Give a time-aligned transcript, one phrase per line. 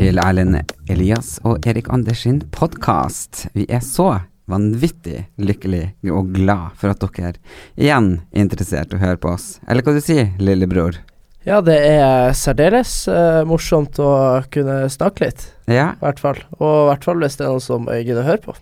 [0.00, 0.56] til Erlend
[0.88, 3.50] Elias og Erik Anders sin podkast.
[3.52, 4.06] Vi er så
[4.48, 7.34] vanvittig lykkelig og glad for at dere
[7.76, 9.58] igjen er interessert i å høre på oss.
[9.68, 10.96] Eller hva du sier, lillebror?
[11.44, 15.90] Ja, det er særdeles uh, morsomt å kunne snakke litt, Ja?
[15.92, 16.40] i hvert fall.
[16.56, 18.56] Og i hvert fall hvis det er noen som gidder å høre på.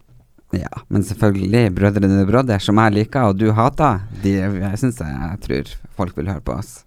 [0.58, 4.36] Ja, men selvfølgelig Brødrene Brodder, som jeg liker og du hater, de,
[4.80, 6.80] syns jeg, jeg tror folk vil høre på oss.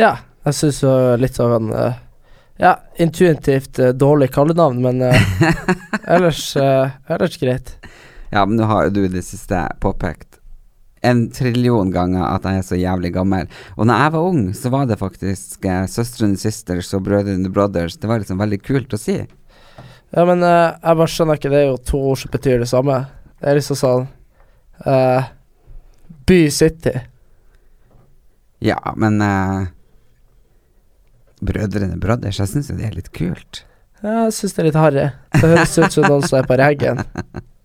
[0.00, 0.16] Ja,
[0.48, 2.04] jeg syns jo litt av en eh,
[2.58, 5.28] Ja, intuitivt eh, dårlig kallenavn, men eh,
[6.16, 7.76] ellers, eh, ellers greit.
[8.30, 10.38] Ja, men nå har jo du i det siste påpekt
[11.00, 13.48] en trillion ganger at jeg er så jævlig gammel.
[13.76, 17.98] Og når jeg var ung, så var det faktisk eh, Søstrene Sisters og Brødrene Brothers.
[17.98, 19.18] Det var liksom veldig kult å si.
[20.08, 22.70] Ja, men uh, jeg bare skjønner ikke, det er jo to ord som betyr det
[22.70, 23.02] samme.
[23.38, 24.06] Det er liksom sånn
[24.86, 25.28] uh,
[26.28, 26.94] By City.
[28.64, 29.68] Ja, men eh,
[31.44, 33.64] Brødrene Brothers, jeg syns jo det er litt kult.
[34.02, 35.06] Ja, Jeg syns det er litt harry.
[35.34, 37.02] Det høres ut som noen som er på reggen.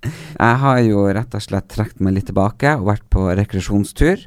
[0.03, 4.25] Jeg har jo rett og slett trukket meg litt tilbake og vært på rekreasjonstur.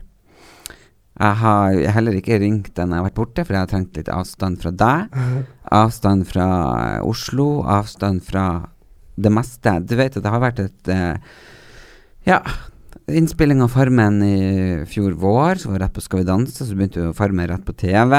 [1.17, 4.09] Jeg har heller ikke ringt den jeg har vært borte, for jeg har trengt litt
[4.13, 5.19] avstand fra deg.
[5.77, 6.47] Avstand fra
[7.05, 8.47] Oslo, avstand fra
[9.21, 9.75] det meste.
[9.85, 11.37] Du vet at det har vært et eh,
[12.29, 12.41] Ja,
[13.09, 14.37] innspilling av Farmen i
[14.89, 17.65] fjor vår, så var jeg rett på Skal vi danse, så begynte jo Farmen rett
[17.69, 18.17] på TV.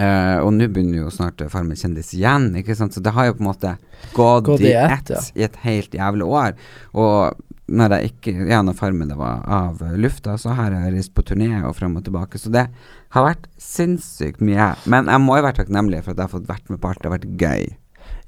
[0.00, 2.96] Eh, og nå begynner jo snart Farmen kjendis igjen, ikke sant.
[2.96, 3.74] Så det har jo på en måte
[4.16, 5.22] gått, Gått i ett, ett ja.
[5.36, 6.56] i et helt jævlig år.
[6.96, 11.12] Og når jeg ikke Ja, når Farmen det var av lufta, så har jeg reist
[11.14, 12.40] på turné og frem og tilbake.
[12.40, 12.66] Så det
[13.14, 14.72] har vært sinnssykt mye.
[14.90, 17.02] Men jeg må jo være takknemlig for at jeg har fått vært med på alt.
[17.02, 17.68] Det har vært gøy.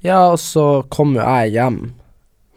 [0.03, 1.81] Ja, og så kom jo jeg hjem.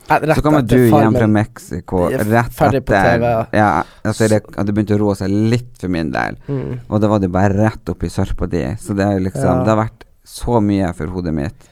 [0.06, 3.46] Så kommer du hjem fra Mexico rett etter ja.
[3.50, 3.70] Ja,
[4.06, 6.38] altså det begynte begynt å roe seg litt for min del.
[6.46, 6.76] Mm.
[6.86, 8.62] Og da var det bare rett opp i sørpa di.
[8.78, 9.64] Så det liksom Ja.
[9.64, 11.66] Det har vært så mye for hodet mitt.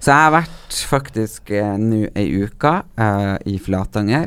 [0.00, 4.26] Så jeg har vært faktisk eh, nå ei uke eh, i Flatanger.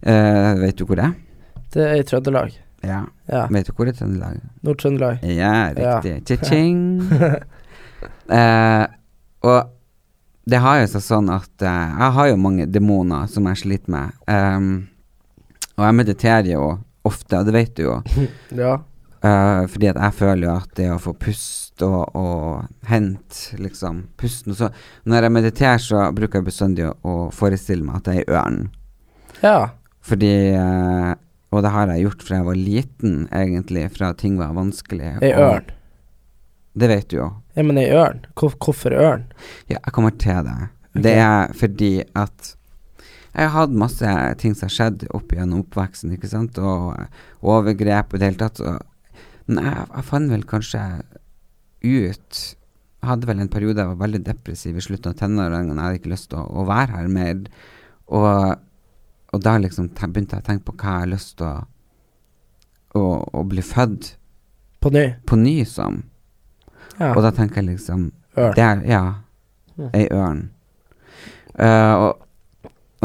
[0.00, 1.16] Eh, vet du hvor det er?
[1.72, 2.52] Det er i Trøndelag.
[2.84, 3.02] Ja.
[3.28, 3.46] Ja.
[3.52, 4.38] Vet du hvor det er Trøndelag?
[4.64, 5.24] Nord-Trøndelag.
[5.24, 5.98] Ja, Ja.
[6.00, 6.14] riktig.
[6.28, 7.02] Cha-ching.
[8.38, 8.86] eh,
[9.48, 9.77] og
[10.48, 13.92] det har jo seg sånn at uh, jeg har jo mange demoner som jeg sliter
[13.92, 14.14] med.
[14.30, 14.88] Um,
[15.76, 16.68] og jeg mediterer jo
[17.08, 17.98] ofte, og det vet du jo.
[18.64, 18.78] Ja.
[19.18, 24.04] Uh, fordi at jeg føler jo at det å få pust og, og hente liksom
[24.14, 24.68] pusten så
[25.10, 28.60] Når jeg mediterer, så bruker jeg bestandig å, forestille meg at jeg er ørn.
[29.42, 29.56] Ja.
[30.06, 31.16] Fordi uh,
[31.50, 35.16] Og det har jeg gjort fra jeg var liten, egentlig, fra ting var vanskelig.
[35.18, 35.74] Ei ørn.
[36.74, 37.28] Det vet du jo.
[37.56, 38.20] Ja, men ei ørn?
[38.38, 39.24] Hvor, hvorfor ørn?
[39.70, 40.56] Ja, jeg kommer til det.
[40.98, 42.54] Det er fordi at
[43.38, 47.24] jeg har hatt masse ting som har skjedd opp gjennom oppveksten, ikke sant, og eh,
[47.46, 48.60] overgrep og i det hele tatt.
[48.66, 50.84] Og, men jeg, jeg fant vel kanskje
[51.86, 52.38] ut
[52.98, 55.70] Jeg hadde vel en periode jeg var veldig depressiv i slutten av tenårene.
[55.76, 57.44] Jeg hadde ikke lyst til å, å være her mer.
[58.10, 58.56] Og,
[59.36, 61.60] og da liksom te- begynte jeg å tenke på hva jeg har lyst til å,
[62.98, 63.04] å,
[63.38, 64.16] å bli født
[64.82, 65.04] På ny?
[65.30, 66.02] på ny som.
[66.98, 67.12] Ja.
[67.14, 68.54] Og da tenker jeg liksom Ørn.
[68.56, 69.02] det er, ja.
[69.94, 70.48] Ei ørn.
[71.58, 72.24] Uh, og,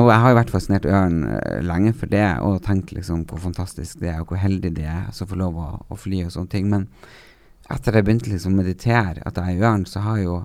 [0.01, 3.41] og jeg har jo vært fascinert ørn eh, lenge for det, og tenkt liksom hvor
[3.43, 6.34] fantastisk det er, og hvor heldig det er som får lov å, å fly og
[6.34, 6.66] sånne ting.
[6.72, 6.87] Men
[7.69, 10.39] etter jeg begynte liksom å meditere at jeg er ørn, så har jeg jo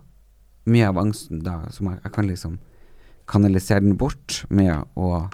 [0.68, 2.58] mye av angsten da som jeg, jeg kan liksom
[3.28, 5.24] kanalisere den bort med å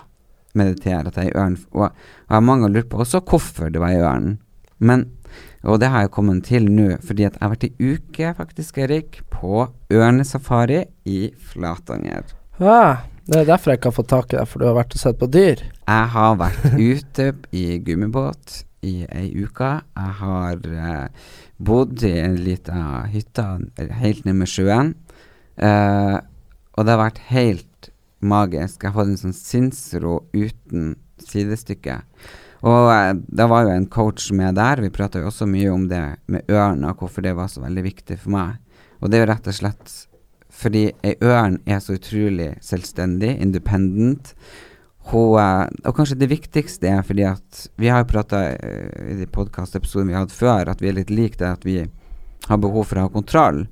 [0.55, 1.59] meditere at jeg er ørn.
[1.75, 4.37] Og, og jeg har mange ganger lurt på også hvorfor det var ei ørn.
[4.79, 5.09] Men
[5.65, 8.79] og det har jeg kommet til nå, fordi at jeg har vært i uke, faktisk,
[8.85, 11.21] Erik, på ørnesafari i
[11.53, 12.35] Flatanger.
[12.61, 14.95] Ah, det er derfor jeg ikke har fått tak i deg, for du har vært
[14.95, 15.65] og sett på dyr.
[15.65, 19.71] Jeg har vært ute i gummibåt i ei uke.
[19.81, 23.47] Jeg har eh, bodd i en lita hytte
[24.03, 24.93] helt nede med sjøen.
[25.57, 26.19] Eh,
[26.75, 27.91] og det har vært helt
[28.21, 28.83] magisk.
[28.83, 30.95] Jeg har fått en sånn sinnsro uten
[31.25, 32.03] sidestykke.
[32.65, 34.81] Og eh, det var jo en coach med der.
[34.85, 36.03] Vi prata jo også mye om det
[36.33, 38.61] med ørn, og hvorfor det var så veldig viktig for meg.
[39.01, 39.97] Og det er jo rett og slett
[40.55, 44.33] fordi ei ørn er så utrolig selvstendig, independent.
[45.11, 49.19] Hun, eh, og kanskje det viktigste er fordi at vi har jo prata uh, i
[49.19, 51.83] de podkastepisodene vi hatt før, at vi er litt like det at vi
[52.49, 53.65] har behov for å ha kontroll.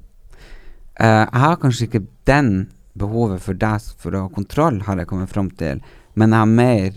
[1.01, 2.53] Eh, jeg har kanskje ikke den
[2.99, 5.81] behovet for deg for å ha kontroll, har jeg kommet fram til,
[6.15, 6.91] men jeg har mer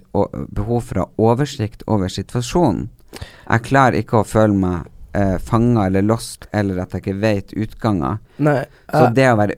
[0.55, 2.89] behov for å ha oversikt over situasjonen.
[3.49, 7.53] Jeg klarer ikke å føle meg eh, fanga eller lost, eller at jeg ikke vet
[7.55, 8.17] utganger.
[8.43, 9.55] Nei, Så jeg, det å være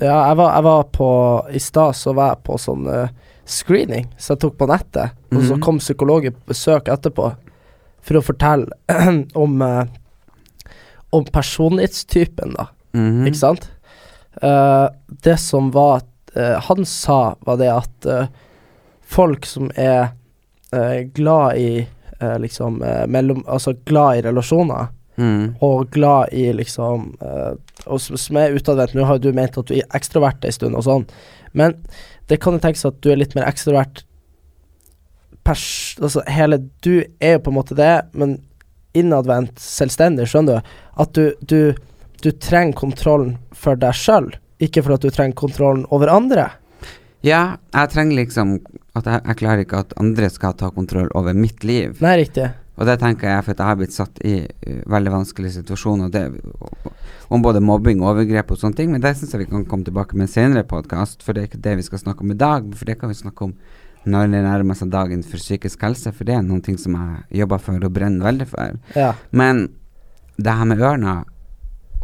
[0.00, 1.08] ja, jeg var, jeg var på
[1.54, 3.12] I stad så var jeg på sånn uh,
[3.46, 5.60] screening som jeg tok på nettet, og så Mhm.
[5.62, 7.28] kom psykologen på besøk etterpå
[8.04, 8.72] for å fortelle
[9.44, 9.84] om uh,
[11.14, 12.66] Om personlighetstypen, da.
[12.96, 13.26] Mhm.
[13.28, 13.68] Ikke sant?
[14.42, 14.88] Uh,
[15.22, 16.02] det som var
[16.34, 18.08] uh, Han sa, var det at
[19.06, 20.12] folk som er
[20.72, 21.68] eh, glad i
[22.20, 25.54] eh, liksom eh, mellom Altså glad i relasjoner, Mm.
[25.62, 27.52] og glad i liksom eh,
[27.86, 30.52] Og som, som er utadvendt Nå har jo du ment at du er ekstrovert en
[30.56, 31.04] stund og sånn,
[31.54, 31.76] men
[32.26, 34.02] det kan jo tenkes at du er litt mer ekstrovert
[35.46, 35.94] pers...
[36.02, 38.40] Altså hele Du er jo på en måte det, men
[38.94, 40.74] innadvendt, selvstendig, skjønner du?
[41.02, 41.74] At du, du,
[42.22, 46.48] du trenger kontrollen for deg sjøl, ikke for at du trenger kontrollen over andre.
[47.26, 48.56] Ja, jeg trenger liksom
[48.94, 51.98] at jeg, jeg klarer ikke at andre skal ta kontroll over mitt liv.
[52.04, 52.50] Nei, riktig.
[52.74, 56.24] Og det tenker jeg for jeg har blitt satt i uh, veldig vanskelige situasjoner det,
[57.30, 59.86] om både mobbing og overgrep og sånne ting, men det syns jeg vi kan komme
[59.86, 62.38] tilbake med en senere podkast, for det er ikke det vi skal snakke om i
[62.38, 62.66] dag.
[62.74, 63.54] For det kan vi snakke om
[64.04, 67.40] når det nærmer seg dagen for psykisk helse, for det er noen ting som jeg
[67.40, 68.74] jobber for og brenner veldig for.
[68.98, 69.14] Ja.
[69.32, 69.68] Men
[70.36, 71.22] det her med ørna,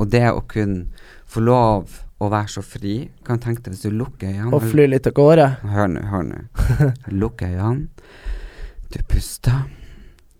[0.00, 0.88] og det å kunne
[1.28, 2.94] få lov å være så fri
[3.24, 5.46] Kan tenke deg hvis du lukker øynene Og fly litt av gårde.
[5.72, 6.40] Hør nå, hør nå.
[7.20, 7.88] Lukk øynene.
[8.90, 9.68] Du puster.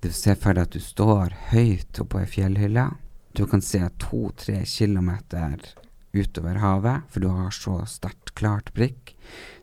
[0.01, 2.89] Du ser for deg at du står høyt oppå ei fjellhylle.
[3.37, 5.61] Du kan se to-tre kilometer
[6.17, 9.15] utover havet, for du har så sterkt klart blikk.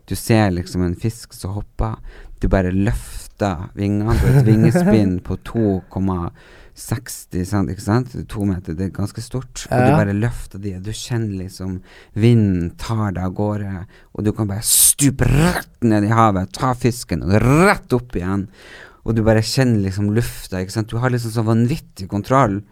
[0.08, 1.98] Du ser liksom en fisk som hopper.
[2.40, 4.14] Du bare løfter vingene.
[4.16, 8.14] Du et vingespinn på 2,60 sant, ikke sant?
[8.32, 9.66] To meter, det er ganske stort.
[9.68, 11.80] Og du bare løfter de, du kjenner liksom
[12.16, 13.84] vinden tar deg av gårde,
[14.14, 18.48] og du kan bare stupe rett ned i havet, ta fisken, og rett opp igjen.
[19.04, 20.90] Og du bare kjenner liksom lufta, ikke sant.
[20.90, 22.62] Du har liksom så vanvittig kontroll.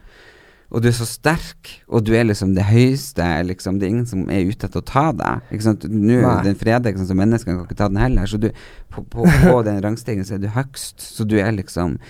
[0.75, 3.79] Og du er så sterk, og du er liksom det høyeste, liksom.
[3.79, 5.45] Det er ingen som er ute etter å ta deg.
[5.55, 5.87] Ikke sant.
[5.87, 6.33] Nå Nei.
[6.49, 8.27] den fredag, som menneskene kan ikke ta den heller.
[8.27, 8.49] Så du,
[8.91, 11.05] på, på, på den rangstigen så er du høgst.
[11.05, 12.01] Så du er liksom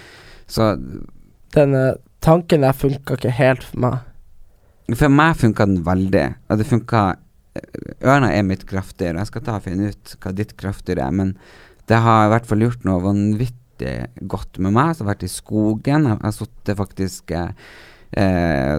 [0.49, 0.73] Så
[1.53, 4.00] Den eh, tanken der funka ikke helt for meg.
[4.94, 6.26] For meg funka den veldig.
[6.49, 7.05] Og det funka
[8.05, 11.12] Ørna er mitt kraftdyr, og jeg skal ta og finne ut hva ditt kraftdyr er.
[11.12, 11.37] Men
[11.88, 13.94] det har i hvert fall gjort noe vanvittig
[14.32, 14.94] godt med meg.
[14.94, 16.09] Så jeg har vært i skogen.
[16.09, 17.52] Jeg har sittet faktisk eh,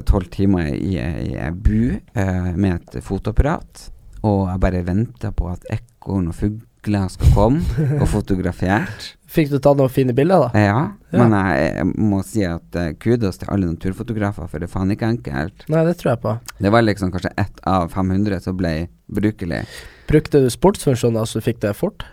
[0.07, 3.89] tolv timer i ei bu eh, med et fotoapparat.
[4.25, 7.62] Og jeg bare venta på at ekorn og fugler skal komme,
[8.01, 9.13] og fotografert.
[9.27, 10.62] Fikk du tatt noen fine bilder, da?
[10.63, 10.79] Ja,
[11.12, 11.19] Ja.
[11.27, 14.91] men jeg, jeg må si at eh, kudos til alle naturfotografer, for det er faen
[14.95, 15.65] ikke enkelt.
[15.71, 16.33] Nei, det tror jeg på.
[16.63, 18.73] Det var liksom kanskje ett av 500 som ble
[19.07, 19.62] brukelig.
[20.07, 22.03] Brukte du sportsfunksjoner så du fikk det fort?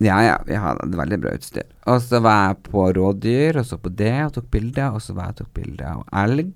[0.00, 1.64] Ja, ja, vi hadde veldig bra utstyr.
[1.88, 4.88] Og så var jeg på rådyr, og så på det, og tok bilder.
[4.96, 6.54] Og så var jeg tok bilder av elg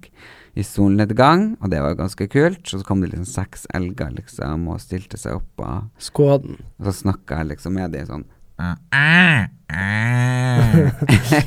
[0.52, 2.62] i solnedgang, og det var ganske kult.
[2.68, 6.54] Så kom det liksom seks elger, liksom, og stilte seg opp, og, Skåden.
[6.78, 8.26] og så snakka jeg liksom med dem sånn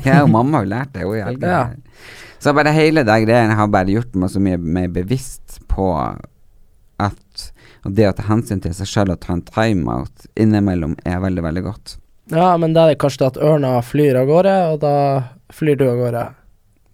[0.06, 1.48] Ja, og mamma har jo lært det, hun er elger.
[1.48, 1.64] Ja.
[2.42, 6.26] Så bare hele den greien har bare gjort meg så mye mer bevisst på at
[7.86, 11.42] og det å ta hensyn til seg sjøl og ta en timeout innimellom er veldig,
[11.44, 11.86] veldig godt.
[12.32, 14.94] Ja, men da er det kanskje at ørna flyr av gårde, og da
[15.54, 16.24] flyr du av gårde.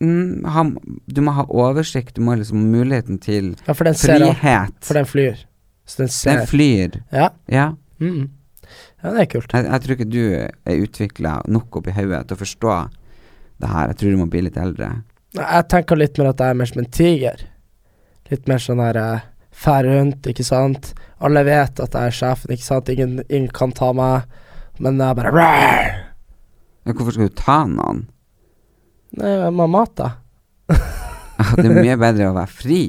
[0.03, 0.65] Mm, ha,
[1.07, 4.79] du må ha oversikt, du må liksom ha muligheten til Ja, for den ser frihet.
[4.83, 5.45] For den flyr.
[5.87, 6.43] Så den ser.
[6.43, 6.99] Den flyr.
[7.15, 7.31] Ja.
[7.47, 7.69] Ja.
[8.03, 8.27] Mm.
[9.03, 9.55] Ja, det er kult.
[9.55, 12.77] Jeg, jeg tror ikke du er utvikla nok oppi hodet til å forstå
[13.63, 13.93] det her.
[13.93, 14.91] Jeg tror du må bli litt eldre.
[15.39, 17.47] Jeg tenker litt mer at jeg er mer som en tiger.
[18.31, 20.95] Litt mer sånn her eh, Fær rundt, ikke sant.
[21.23, 22.89] Alle vet at jeg er sjefen, ikke sant.
[22.89, 24.25] Ingen, ingen kan ta meg.
[24.81, 25.91] Men jeg bare Rar!
[26.85, 28.07] Men hvorfor skal du ta noen?
[29.19, 30.11] Nei, jeg må ha mat, da.
[31.59, 32.85] Det er mye bedre å være fri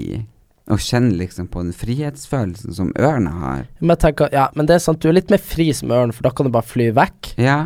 [0.71, 3.65] og kjenne liksom på den frihetsfølelsen som ørna har.
[3.83, 6.23] Men tenker, ja, men det er sant, du er litt mer fri som ørn, for
[6.23, 7.33] da kan du bare fly vekk.
[7.43, 7.65] Ja,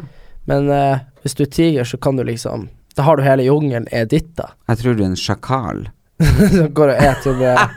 [0.49, 3.85] Men uh, hvis du er tiger, så kan du liksom Da har du hele jungelen
[3.91, 4.53] er ditt, da.
[4.71, 5.83] jeg tror du er en sjakal.
[6.55, 7.75] Som går og et sånn eh,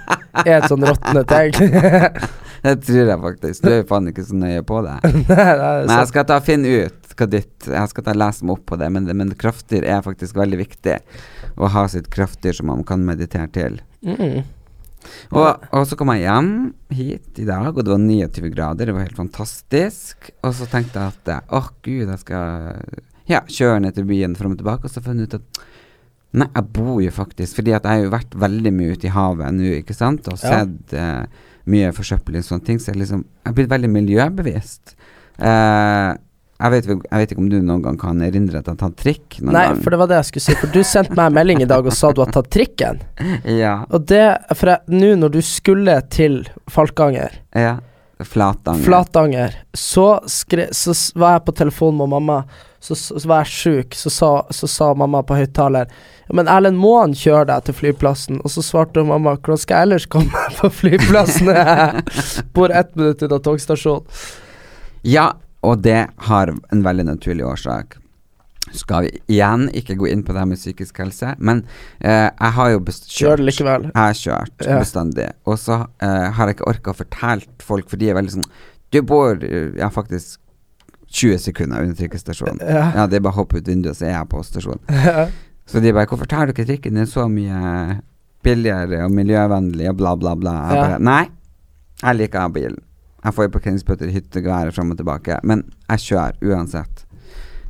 [0.48, 1.74] Et sånn råtne ting.
[2.66, 3.62] det tror jeg faktisk.
[3.64, 4.96] Du er jo faen ikke så nøye på det.
[5.30, 5.48] Nei,
[5.86, 8.76] Men jeg skal ta finne ut hva ditt Jeg skal ta lese meg opp på
[8.80, 10.96] det, men, det- men kraftdyr er faktisk veldig viktig.
[11.60, 13.80] Å ha sitt kraftdyr som man kan meditere til.
[14.06, 14.40] Mm.
[15.32, 16.50] Og, og så kom jeg hjem
[16.92, 18.88] hit i dag, og det var 29 grader.
[18.90, 20.30] Det var helt fantastisk.
[20.44, 22.80] Og så tenkte jeg at åh, åh gud, jeg skal
[23.30, 24.88] ja, kjøre ned til byen fram og tilbake.
[24.88, 25.62] Og så fant jeg ut at
[26.32, 29.14] nei, jeg bor jo faktisk Fordi at jeg har jo vært veldig mye ute i
[29.14, 30.60] havet nå, ikke sant, og Ja.
[30.60, 34.94] sett eh, mye forsøpling og sånne ting, så jeg liksom Jeg er blitt veldig miljøbevisst.
[35.40, 36.14] Eh,
[36.60, 38.96] jeg, vet, jeg vet ikke om du noen gang kan erindre at jeg har tatt
[39.00, 39.38] trikk?
[39.40, 39.78] Nei, gang?
[39.80, 40.56] for det var det jeg skulle si.
[40.60, 43.00] For du sendte meg en melding i dag og sa du har tatt trikken.
[43.60, 43.84] Ja.
[43.90, 44.24] Og det
[44.58, 47.78] For nå når du skulle til Falkanger, ja.
[48.20, 48.84] Flatanger.
[48.84, 52.42] Flatanger, så, skre, så var jeg på telefonen med mamma.
[52.80, 55.88] Så, så, var jeg sjuk, så sa, så sa mamma på høyttaler
[56.36, 58.40] men Erlend, må han kjøre deg til flyplassen?
[58.44, 61.48] Og så svarte mamma hvordan skal jeg ellers komme på flyplassen?
[61.54, 62.04] Jeg
[62.56, 64.04] bor ett minutt unna togstasjonen.
[65.06, 65.30] Ja,
[65.64, 67.96] og det har en veldig naturlig årsak.
[68.76, 71.64] Skal vi igjen ikke gå inn på det her med psykisk helse, men
[71.98, 73.88] eh, jeg har jo best Kjør likevel.
[73.88, 74.76] Jeg har kjørt Ja.
[74.78, 78.36] bestandig, og så eh, har jeg ikke orka å fortelle folk, for de er veldig
[78.36, 78.46] sånn
[78.92, 80.38] Du bor ja, faktisk
[81.10, 82.60] 20 sekunder under trikkestasjonen.
[82.62, 82.84] Ja.
[82.94, 85.32] Ja, det er bare å hoppe ut vinduet, så er jeg på stasjonen.
[85.70, 86.94] Så de bare 'Hvorfor tar du ikke trikken?
[86.94, 88.00] Den er så mye
[88.42, 90.52] billigere og miljøvennlig og bla, bla, bla.
[90.68, 90.82] Jeg Ja.
[90.88, 91.28] bare Nei,
[92.02, 92.78] jeg liker bilen.
[93.24, 97.04] Jeg får jo parkeringsbøter i hyttegeværet fram og tilbake, men jeg kjører uansett.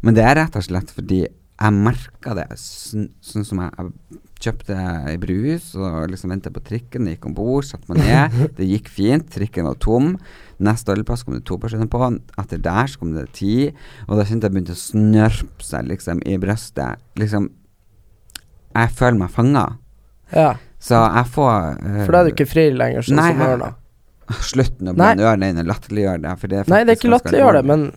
[0.03, 1.27] Men det er rett og slett fordi
[1.61, 4.77] jeg merka det, sånn sånn som jeg, jeg kjøpte
[5.11, 8.89] ei brus og liksom venta på trikken, gikk om bord, satte meg ned, det gikk
[8.89, 10.17] fint, trikken var tom.
[10.59, 12.01] Neste ølpass kom det to personer på,
[12.39, 13.75] etter der så kom det ti,
[14.09, 16.97] og da kjente jeg begynte å snørpe seg liksom i brøstet.
[17.21, 17.51] Liksom
[18.75, 19.65] Jeg føler meg fanga.
[20.35, 20.51] Ja,
[20.81, 23.71] Så jeg får uh, for da er du ikke fri lenger, sånn Nei, som Ørna.
[24.47, 24.95] Slutt å Nei.
[24.95, 26.51] blande og latterliggjøre det.
[26.53, 27.89] Det Nei, det er ikke latterliggjør det, men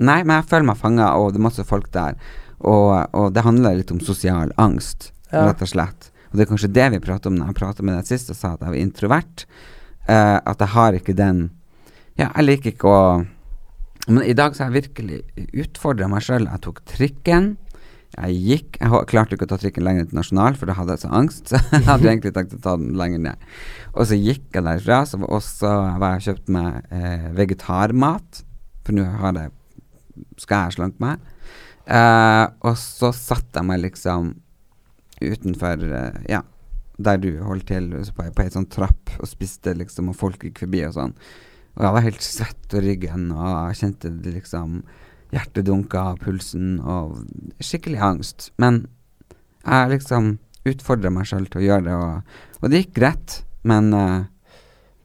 [0.00, 2.16] Nei, men jeg føler meg fanga, og det er masse folk der.
[2.60, 5.44] Og, og det handler litt om sosial angst, Ja.
[5.46, 6.08] rett og slett.
[6.30, 8.38] Og det er kanskje det vi prater om når jeg prater med deg sist og
[8.38, 9.44] sa at jeg var introvert.
[10.08, 11.50] Uh, at jeg har ikke den
[12.18, 13.02] Ja, jeg liker ikke å
[14.08, 15.20] Men i dag så har jeg virkelig
[15.66, 16.48] utfordra meg sjøl.
[16.48, 17.52] Jeg tok trikken.
[18.10, 21.04] Jeg gikk Jeg klarte ikke å ta trikken lenger til Nasjonal, for da hadde jeg
[21.04, 21.44] så angst.
[21.52, 23.48] Så jeg hadde egentlig tenkt å ta den lenger ned.
[23.94, 25.70] Og så gikk jeg derfra, så, og så
[26.02, 28.42] var jeg kjøpt meg eh, vegetarmat.
[28.86, 29.54] For nå har jeg
[30.40, 31.28] skal jeg slanke meg.
[31.90, 34.34] Eh, og så satte jeg meg liksom
[35.20, 36.42] utenfor eh, Ja,
[37.00, 40.64] der du holdt til, på, på ei sånn trapp og spiste, liksom, og folk gikk
[40.64, 41.14] forbi og sånn.
[41.78, 44.80] Og jeg var helt svett og ryggen, og jeg kjente det liksom
[45.30, 47.20] Hjertet dunka, pulsen og
[47.62, 48.50] skikkelig angst.
[48.58, 48.84] Men
[49.64, 50.32] jeg liksom
[50.66, 53.36] utfordra meg sjøl til å gjøre det, og, og det gikk greit.
[53.62, 54.24] Men uh,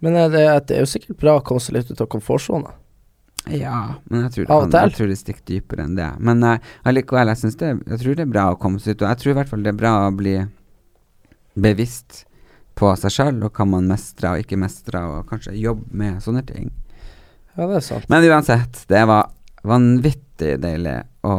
[0.04, 2.74] Men det, det er jo sikkert bra å komme seg litt ut av komfortsona.
[3.46, 6.08] Ja, men jeg tror, kan, jeg tror det stikker dypere enn det.
[6.18, 6.56] Men uh,
[6.88, 9.04] allikevel, jeg, synes det, jeg tror det er bra å komme seg ut.
[9.06, 10.40] Og jeg tror i hvert fall det er bra å bli
[11.54, 12.24] bevisst
[12.76, 16.42] på seg sjøl, og hva man mestrer og ikke mestrer, og kanskje jobbe med sånne
[16.48, 16.74] ting.
[17.56, 18.10] Ja, det er sant.
[18.12, 19.30] Men uansett, det var
[19.70, 21.36] vanvittig deilig å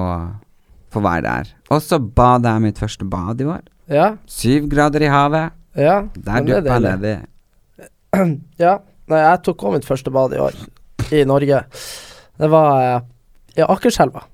[0.95, 1.51] få være der.
[1.71, 3.65] Og så badet jeg mitt første bad i år.
[3.93, 5.53] Ja, Syv grader i havet.
[5.79, 6.01] ja.
[6.15, 7.17] Der men det er duppa nedi.
[8.63, 8.79] Ja.
[9.07, 10.55] Nei, jeg tok òg mitt første bad i år,
[11.15, 11.61] i Norge.
[12.41, 13.05] Det var eh,
[13.61, 14.25] i Akerselva.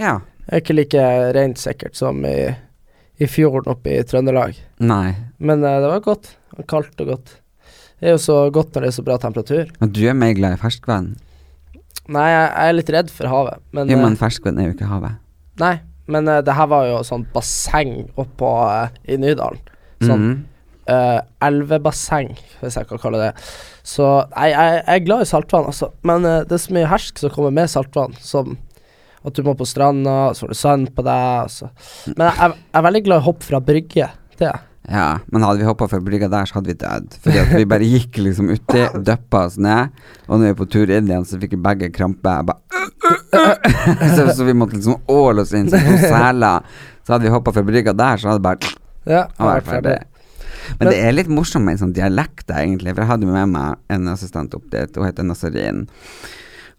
[0.00, 0.14] Ja.
[0.46, 1.02] Det er ikke like
[1.36, 2.48] rent sikkert som i,
[3.20, 4.56] i fjorden oppe i Trøndelag.
[4.80, 5.12] Nei.
[5.36, 6.30] Men uh, det var godt.
[6.70, 7.34] Kaldt og godt.
[7.98, 9.68] Det er jo så godt når det er så bra temperatur.
[9.82, 11.10] Og du er mer glad i ferskvann.
[12.08, 14.76] Nei, jeg, jeg er litt redd for havet, men, Jo, eh, men ferskvann er jo
[14.76, 15.18] ikke havet.
[15.60, 15.74] Nei,
[16.08, 19.60] men uh, det her var jo sånn basseng oppå uh, i Nydalen.
[19.98, 20.38] Sånn mm -hmm.
[20.88, 23.32] uh, elvebasseng, hvis jeg kan kalle det
[23.82, 25.90] Så nei, jeg, jeg er glad i saltvann, altså.
[26.02, 28.58] Men eh, det er så mye hersk som kommer med saltvann, som
[29.24, 31.42] at du må på stranda, så har du sand på deg.
[31.42, 31.70] Altså.
[32.16, 34.10] Men jeg, jeg, er veldig glad i å hoppe fra brygge.
[34.38, 34.67] Det er jeg.
[34.88, 37.16] Ja, men hadde vi hoppa fra brygga der, så hadde vi dødd.
[37.24, 39.92] Fordi at vi bare gikk liksom uti, døppa oss ned,
[40.26, 42.32] og når vi er på tur inn igjen, så fikk vi begge krampe.
[42.38, 42.64] Jeg Bare
[44.16, 46.64] så, så vi måtte liksom åle oss inn som to seler.
[47.04, 48.72] Så hadde vi hoppa fra brygga der, så hadde det bare
[49.08, 49.98] Ja, vært er ferdig.
[50.68, 52.92] Men, Men det er litt morsomt med en sånn dialekt, egentlig.
[52.94, 55.86] For jeg hadde med meg en assistent opp dit, hun heter Nazarin.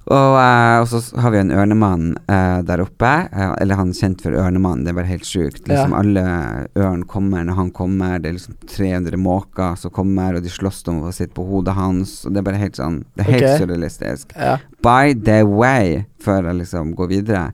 [0.09, 0.35] Og,
[0.81, 3.09] og så har vi en ørnemann uh, der oppe.
[3.29, 5.61] Uh, eller han er kjent for ørnemannen, det er bare helt sjukt.
[5.67, 5.99] Liksom Ja.
[5.99, 6.23] Alle
[6.79, 8.17] ørn kommer når han kommer.
[8.17, 11.75] Det er liksom 300 måker som kommer, og de slåss om å sitte på hodet
[11.77, 12.23] hans.
[12.25, 13.61] Og det er bare helt sånn Det er helt okay.
[13.61, 14.33] surrealistisk.
[14.35, 14.57] Ja.
[14.81, 17.51] By the way, før jeg liksom går videre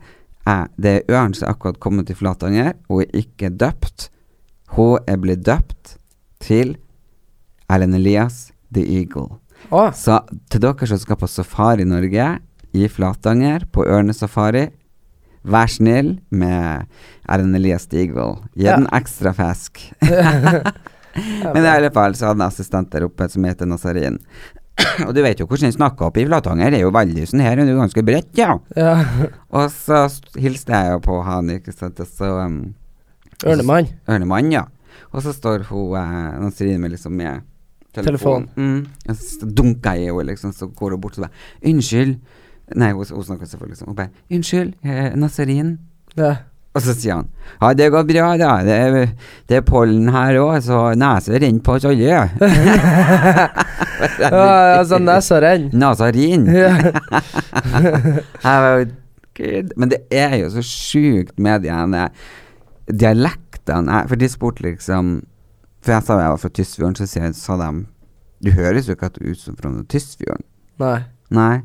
[0.78, 4.12] Det er ørn som er akkurat kommet til Flatanger, og er ikke døpt.
[4.78, 5.98] Hun er blitt døpt
[6.40, 6.78] til
[7.68, 9.40] Erlend Elias The Eagle.
[9.74, 10.19] Å, Så
[10.51, 12.25] til dere som skal på safari i Norge,
[12.75, 14.67] i Flatanger, på ørnesafari,
[15.45, 16.88] vær snill med
[17.29, 18.43] Erlend Elias Stigvold.
[18.57, 18.75] Gi Ja.
[18.77, 19.79] den ekstra fisk.
[21.53, 24.17] Men i alle fall så hadde jeg assistent der oppe som heter Nazarin.
[25.05, 26.74] Og du vet jo hvordan den snakker oppe i Flatanger.
[26.74, 28.57] Det er jo veldig sånn her, det er jo ganske bredt, ja.
[28.75, 28.95] ja.
[29.55, 32.57] Og så st- hilste jeg jo på han, ikke sant, og så um,
[33.48, 33.88] Ørnemann.
[34.12, 34.65] Ørnemann, ja.
[35.15, 37.45] Og så står hun eh, Nazarin med liksom med
[38.04, 38.50] Telefon.
[38.56, 38.86] Mm.
[39.16, 42.18] Så dunker jeg i henne, liksom, så går hun bort og bare Unnskyld.
[42.75, 43.94] Nei, hun, hun snakker selvfølgelig sånn.
[43.94, 45.78] Hun bare Unnskyld, eh, Nazarin.
[46.18, 46.36] Ja.
[46.75, 47.30] Og så sier han
[47.62, 48.52] Ja, det går bra, da.
[48.68, 49.08] Det er,
[49.48, 52.06] det er pollen her òg, så nesa renner på oss alle.
[54.20, 54.32] ja,
[54.82, 55.80] altså nesa renner.
[59.36, 59.72] Gud.
[59.75, 62.10] Men det er jo så sjukt med de
[62.92, 64.04] dialektene.
[64.08, 65.18] For de spurte liksom
[65.86, 67.86] For jeg sa jeg var fra Tysfjorden, så sier- sa de
[68.44, 70.44] Du høres jo ikke ut som fra Tysfjorden.
[70.82, 70.98] Nei.
[71.32, 71.62] Nei.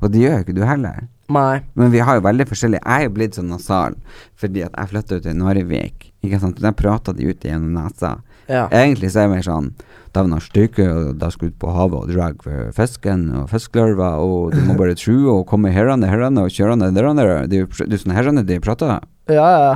[0.00, 1.08] Og det gjør jo ikke du heller.
[1.32, 1.62] Nei.
[1.74, 3.94] Men vi har jo veldig forskjellig Jeg er jo blitt sånn nasal
[4.36, 6.10] fordi at jeg flytta ut til Narvik.
[6.22, 6.60] Ikke sant?
[6.60, 8.20] Der prata de ut gjennom nesa.
[8.48, 8.68] Ja.
[8.68, 9.72] Egentlig så er jeg mer sånn
[10.12, 13.46] Dæven har stykke, og da skal du ut på havet og drag for fisken og
[13.48, 17.48] fiskelarver, og du må bare tro og komme herrene, herrene og kjørende derene.
[17.48, 19.00] Det er jo det sånn herrene de prater.
[19.32, 19.70] Ja, ja.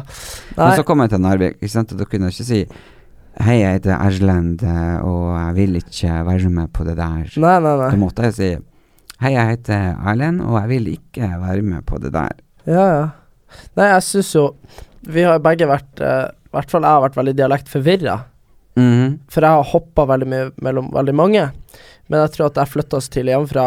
[0.59, 0.67] Nei.
[0.67, 2.61] Men så kom jeg til Narvik, ikke sant, og da kunne jeg ikke si
[3.37, 7.27] Hei, jeg heter Erlend, eh, og jeg vil ikke være med på det der.
[7.37, 7.99] Nei, nei, Da nei.
[8.01, 8.49] måtte jeg si
[9.21, 12.33] Hei, jeg heter Erlend, og jeg vil ikke være med på det der.
[12.69, 13.05] Ja, ja.
[13.77, 14.47] Nei, jeg syns jo
[15.07, 18.15] Vi har begge vært I I hvert fall jeg har vært veldig dialektforvirra.
[18.81, 19.19] Mhm.
[19.29, 21.43] For jeg har hoppa veldig mye mellom veldig mange.
[22.09, 23.67] Men jeg tror at jeg flytta oss til hjemmefra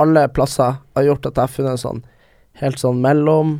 [0.00, 2.02] alle plasser har gjort at jeg har funnet en sånn
[2.60, 3.54] helt sånn mellom.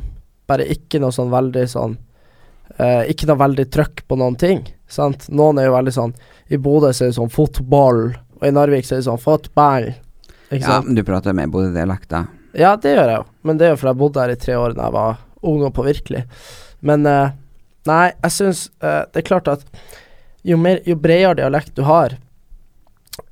[0.49, 1.97] Bare ikke noe sånn veldig sånn
[2.77, 4.61] uh, Ikke noe veldig trøkk på noen ting.
[4.91, 5.29] Sant?
[5.31, 6.13] Noen er jo veldig sånn
[6.51, 8.01] I Bodø så er det sånn fotball,
[8.41, 9.91] og i Narvik så er det sånn fotball.
[10.51, 10.89] Ikke Ja, sant?
[10.89, 12.27] men du prater med både dialekter.
[12.59, 14.57] Ja, det gjør jeg jo, men det er jo fordi jeg bodde her i tre
[14.59, 16.25] år da jeg var ung og påvirkelig.
[16.83, 17.31] Men eh,
[17.87, 19.63] nei, jeg syns eh, det er klart at
[20.43, 22.17] jo, mer, jo bredere dialekt du har,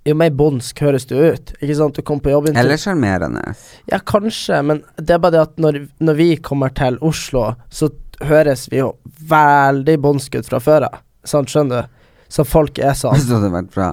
[0.07, 1.51] jo mer bondsk høres du ut.
[1.59, 1.97] Ikke sant?
[1.99, 3.43] Du kommer på jobb Eller sjarmerende.
[3.91, 7.91] Ja, kanskje, men det er bare det at når, når vi kommer til Oslo, så
[8.23, 8.93] høres vi jo
[9.29, 10.97] veldig bondsk ut fra før av.
[11.27, 11.89] Sant, skjønner du?
[12.29, 13.87] Så folk er sånn Hvis det hadde vært fra,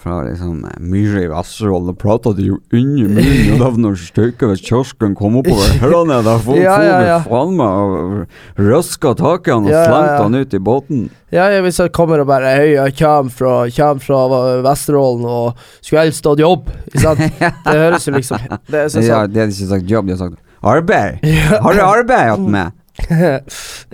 [0.00, 4.50] fra liksom eh, Myhre i Vesterålen, da prata jo Under munnen, og da noen støyka
[4.50, 7.16] ved kiosken kom oppover hørene, der folk Ja, ja, ja.
[7.24, 11.06] faen meg og røska tak i han og Ja, slengte han ut i båten.
[11.32, 15.64] Ja, ja, hvis jeg kommer og bare Hei, jeg kommer fra, kommer fra Vesterålen og
[15.80, 16.68] skulle helst hatt jobb.
[16.90, 17.24] Ikke sant?
[17.70, 20.26] Det høres jo liksom Det er sånn Ja, de hadde ikke sagt jobb, de hadde
[20.28, 21.24] sagt arbeid.
[21.64, 22.76] Har du arbeid hatt med?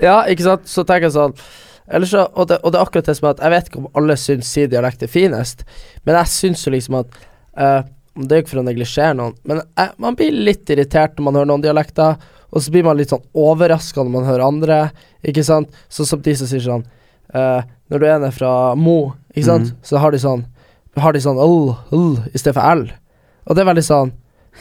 [0.02, 0.66] ja, ikke sant?
[0.66, 1.36] Så tenker jeg sånn
[2.06, 4.16] så, og, det, og det er akkurat det som at jeg vet ikke om alle
[4.18, 5.64] syns sin dialekt er finest,
[6.04, 7.06] men jeg syns jo liksom at
[7.58, 7.82] uh,
[8.16, 11.24] Det er jo ikke for å neglisjere noen, men jeg, man blir litt irritert når
[11.28, 12.16] man hører noen dialekter,
[12.50, 14.78] og så blir man litt sånn overraska når man hører andre,
[15.22, 15.68] ikke sant?
[15.92, 16.84] Sånn som de som sier sånn
[17.36, 17.60] uh,
[17.92, 19.76] Når du er nede fra Mo, ikke sant, Mhm.
[19.84, 20.46] så har de sånn
[20.96, 22.86] Har de sånn l, l i stedet for l,
[23.46, 24.12] og det er veldig sånn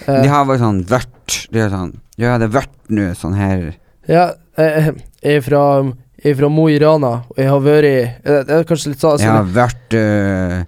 [0.10, 1.38] uh, De har bare sånn vørt.
[1.54, 3.70] De er sånn Ja, det er vørt nå, sånn her.
[4.12, 4.92] Ja, uh,
[5.24, 5.42] jeg
[6.32, 7.90] er fra, Mo i Rana, og jeg har vært
[8.26, 10.64] Det er kanskje litt sånn Jeg sånn- har vært øh,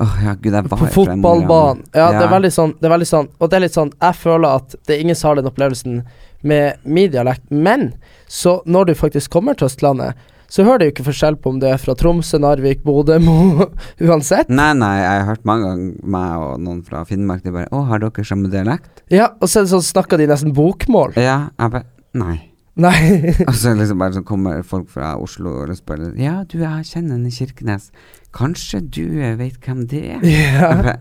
[0.00, 1.82] Åh, ja, gud, jeg var På fotballbanen.
[1.92, 4.14] Ja, det er veldig sånn Det er veldig sånn Og det er litt sånn Jeg
[4.16, 6.02] føler at det er ingen som har den opplevelsen
[6.42, 7.90] med min dialekt, men
[8.26, 10.14] så når du faktisk kommer til Østlandet,
[10.48, 13.66] så hører du ikke forskjell på om det er fra Tromsø, Narvik, Bodø, Mo
[14.08, 14.48] Uansett.
[14.48, 17.82] Nei, nei, jeg har hørt mange ganger meg og noen fra Finnmark De bare 'Å,
[17.90, 21.12] har dere samme dialekt?' Ja, og så det sånn snakker de nesten bokmål.
[21.20, 21.84] Ja, jeg bare
[22.14, 22.49] Nei.
[22.80, 23.34] Nei.
[23.48, 27.18] Og så liksom bare så kommer folk fra Oslo og spør Ja, du, jeg kjenner
[27.18, 27.90] en i Kirkenes.
[28.36, 30.24] Kanskje du eh, vet hvem det er?
[30.24, 30.96] Ja.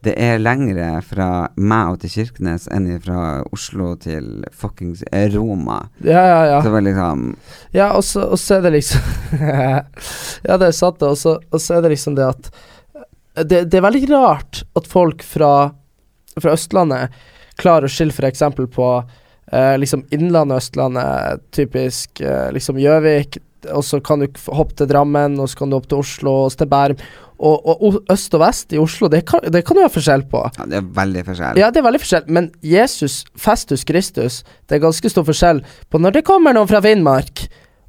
[0.00, 5.02] Det er lengre fra meg og til Kirkenes enn fra Oslo til fuckings
[5.34, 5.82] Roma.
[6.00, 6.60] ja, ja, ja.
[6.62, 7.26] Så det var liksom
[7.76, 9.36] Ja, og så, og så er det liksom
[10.48, 11.10] Ja, det er sant, det.
[11.10, 12.50] Og så, og så er det liksom det at
[13.44, 15.70] det, det er veldig rart at folk fra,
[16.40, 17.20] fra Østlandet
[17.60, 18.42] klarer å skille f.eks.
[18.72, 18.88] på
[19.52, 25.36] eh, liksom Innlandet Østlandet, typisk eh, liksom Gjøvik, og så kan du hoppe til Drammen,
[25.40, 27.02] og så kan du hoppe til Oslo, og så til Bærum.
[27.40, 30.42] Og, og øst og vest i Oslo, det kan, det kan du ha forskjell på.
[30.58, 31.60] Ja, det er veldig forskjell.
[31.60, 36.00] Ja, det er veldig forskjell, men Jesus, Festus Kristus, det er ganske stor forskjell på
[36.00, 37.46] når det kommer noen fra Finnmark,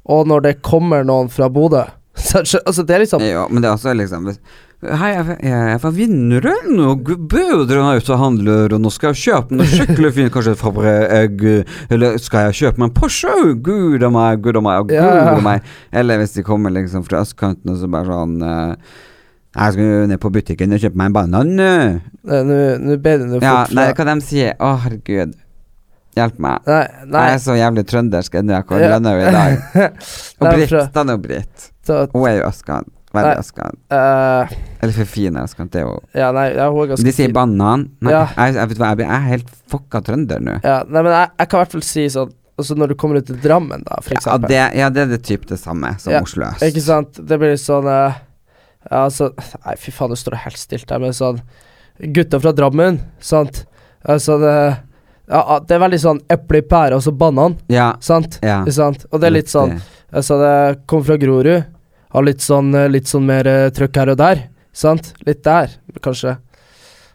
[0.08, 1.84] og når det kommer noen fra Bodø.
[2.32, 4.26] Altså, det er liksom Ja, men det er også liksom
[4.82, 9.12] Hei, jeg er fra- er Vinneren, og bødrene er ute og handler, og nå skal
[9.14, 11.44] jeg kjøpe noe skikkelig fint, kanskje et fabreegg,
[11.88, 13.34] eller skal jeg kjøpe meg en Porsche?
[13.62, 15.36] Gud a meg, gud a meg, gud Ja, ja.
[15.36, 15.62] a meg.
[15.92, 18.74] Eller hvis de kommer liksom fra østkanten, og så bare sånn uh,
[19.54, 21.70] Jeg skal ned på butikken og kjøpe meg en banan nå.
[22.26, 25.36] Ber du Ja, nei, hva de sier Å, herregud.
[26.16, 26.58] Hjelp meg.
[26.66, 27.22] Nei, nei.
[27.28, 28.56] Jeg er så jævlig trøndersk ennå.
[28.58, 29.94] Jeg kan lønne henne i dag.
[30.42, 31.70] Og Britt, da nå Britt.
[31.86, 32.90] Hun er jo østkant.
[33.12, 33.40] Veldig Nei.
[33.42, 33.78] østkant.
[33.92, 37.12] eh, Eller for fin østkant, det er jo ja, nei, ja, hun er ganske De
[37.12, 37.34] sier fin.
[37.36, 37.90] banan.
[38.00, 38.26] Nei, Ja.
[38.36, 40.54] jeg, jeg vet hva, jeg blir- jeg er helt fucka trønder nå.
[40.64, 43.16] Ja, nei, men jeg, jeg kan i hvert fall si sånn Altså når du kommer
[43.16, 44.48] ut til Drammen, da, for Ja eksempel.
[44.48, 46.60] det, ja, det er det typ det samme som Ja, Oslo øst.
[46.62, 47.12] Ikke sant?
[47.26, 48.14] Det blir litt sånn eh,
[48.90, 49.30] Ja, altså
[49.64, 51.40] Nei, fy faen, nå står det helt stilt der, men sånn
[52.12, 53.64] Gutta fra Drammen, sant?
[54.04, 54.78] Altså det
[55.30, 57.94] ja, ja, det er veldig sånn eple i pære og så banan, Ja.
[58.00, 58.38] sant?
[58.42, 58.60] ja.
[58.64, 59.06] Ikke sant?
[59.12, 59.82] Og det er litt sånn Riktig.
[60.12, 61.64] Altså, det kommer fra Grorud.
[62.12, 65.12] Har litt sånn eh, Litt sånn mer eh, trøkk her og der, sant?
[65.26, 65.70] Litt der,
[66.04, 66.36] kanskje.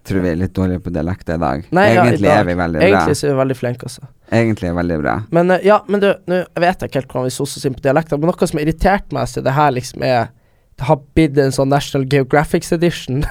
[0.08, 1.64] Tror vi er litt dårlige på dialekter i dag.
[1.76, 2.38] Nei, ja, i Egentlig dag.
[2.40, 3.16] er vi veldig Egentlig bra.
[3.20, 4.08] så er vi veldig flinke, altså.
[4.32, 5.16] Egentlig er vi veldig bra.
[5.36, 7.76] Men eh, ja, men du, nå vet jeg ikke helt hvordan vi soser oss inn
[7.76, 10.30] på dialekter, men noe som har irritert meg, så det her liksom er
[10.78, 13.24] Det har blitt en sånn National Geographics edition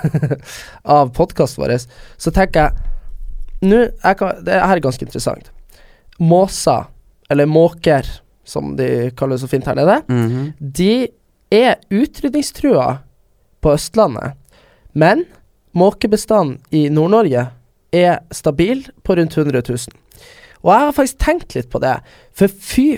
[0.96, 1.76] av podkasten vår,
[2.18, 3.79] så tenker jeg Nå
[4.44, 5.48] Det her er ganske interessant.
[6.20, 6.87] Måser,
[7.31, 8.05] eller måker,
[8.44, 10.52] som de kaller det så fint her nede, Mhm.
[10.61, 11.09] de
[11.52, 12.98] er utrydningstrua
[13.62, 14.35] på Østlandet,
[14.92, 15.24] men
[15.76, 17.48] måkebestanden i Nord-Norge
[17.94, 19.78] er stabil på rundt 100 000.
[20.64, 21.98] Og jeg har faktisk tenkt litt på det,
[22.35, 22.96] for fy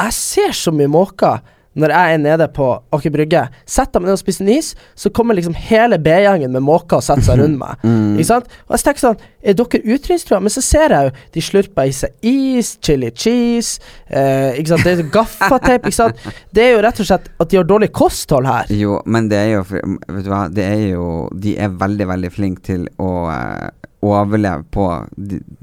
[0.00, 1.40] Jeg ser så mye måker
[1.80, 3.42] når jeg er nede på Aker Brygge.
[3.68, 7.06] Setter meg ned og spiser en is, så kommer liksom hele B-gjengen med måker og
[7.06, 7.76] setter seg rundt meg.
[7.90, 8.18] Mm.
[8.20, 8.48] Ikke sant?
[8.68, 10.38] Og jeg tenker sånn Er dere utrydningstrua?
[10.44, 14.84] Men så ser jeg jo de slurper i seg is, chili cheese eh, Ikke sant?
[14.84, 16.20] Det er gaffateip, ikke sant?
[16.54, 18.70] Det er jo rett og slett at de har dårlig kosthold her.
[18.76, 21.06] Jo, men det er jo Vet du hva, det er jo
[21.40, 23.68] De er veldig, veldig flinke til å eh,
[24.02, 24.86] overleve på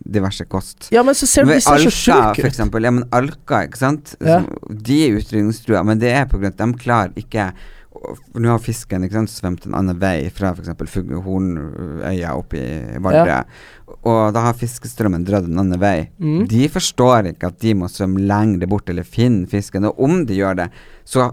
[0.05, 0.89] diverse kost.
[0.93, 2.45] Ja, men så ser du Men ser så sjuke ut.
[2.45, 2.83] eksempel.
[2.85, 4.15] Ja, men Alka, ikke sant.
[4.21, 4.43] Ja.
[4.69, 7.51] De er utrydningstrua, men det er på grunn av at de klarer ikke
[8.37, 10.69] Nå har fisken ikke sant, svømt en annen vei fra f.eks.
[11.25, 12.61] Hornøya opp i
[13.01, 13.39] Vardø.
[14.05, 16.09] Og da har fiskestrømmen dratt en annen vei.
[16.21, 16.43] Mm.
[16.51, 19.87] De forstår ikke at de må svømme lengre bort eller finne fisken.
[19.89, 20.67] Og om de gjør det,
[21.09, 21.31] så,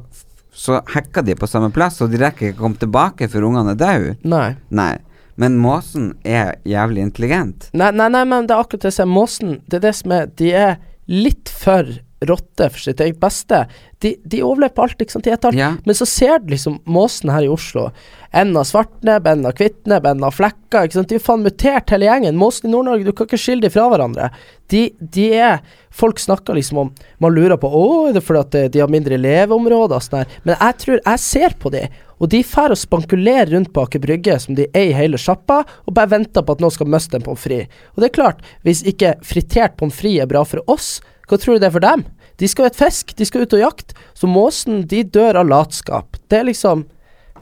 [0.56, 3.74] så hacker de på samme plass, og de rekker ikke å komme tilbake før ungene
[3.76, 4.16] er døde.
[4.24, 4.54] Nei.
[4.72, 4.94] Nei.
[5.40, 7.68] Men måsen er jævlig intelligent.
[7.74, 9.10] Nei, nei, nei, men det er akkurat det jeg sier.
[9.10, 10.76] Måsen, det er det som er De er
[11.10, 11.88] litt for
[12.28, 13.64] rotte for sitt eget beste.
[13.98, 15.26] De, de overlever alt, ikke sant.
[15.26, 15.56] De alt.
[15.58, 15.74] Ja.
[15.84, 17.88] Men så ser du liksom måsen her i Oslo.
[18.34, 20.84] En av svartnebb, en av kvittnebb, en av flekka.
[20.84, 21.10] Ikke sant?
[21.12, 22.38] De er faen mutert hele gjengen.
[22.40, 24.30] Måsen i Nord-Norge, du kan ikke skille dem fra hverandre.
[24.72, 25.58] De, de er
[25.94, 26.88] Folk snakker liksom om
[27.22, 30.32] Man lurer på Å, er det fordi at de har mindre leveområder og sånn her.
[30.42, 31.84] Men jeg tror Jeg ser på de
[32.18, 35.96] og de drar og spankulerer rundt på Aker Brygge som de eier hele sjappa, og
[35.96, 37.68] bare venter på at noen skal miste en pommes frites.
[37.94, 40.98] Og det er klart, hvis ikke fritert pommes frites er bra for oss,
[41.28, 42.04] hva tror du det er for dem?
[42.42, 43.94] De skal et fisk, de skal ut og jakte.
[44.18, 46.18] Så måsen, de dør av latskap.
[46.28, 46.86] Det er liksom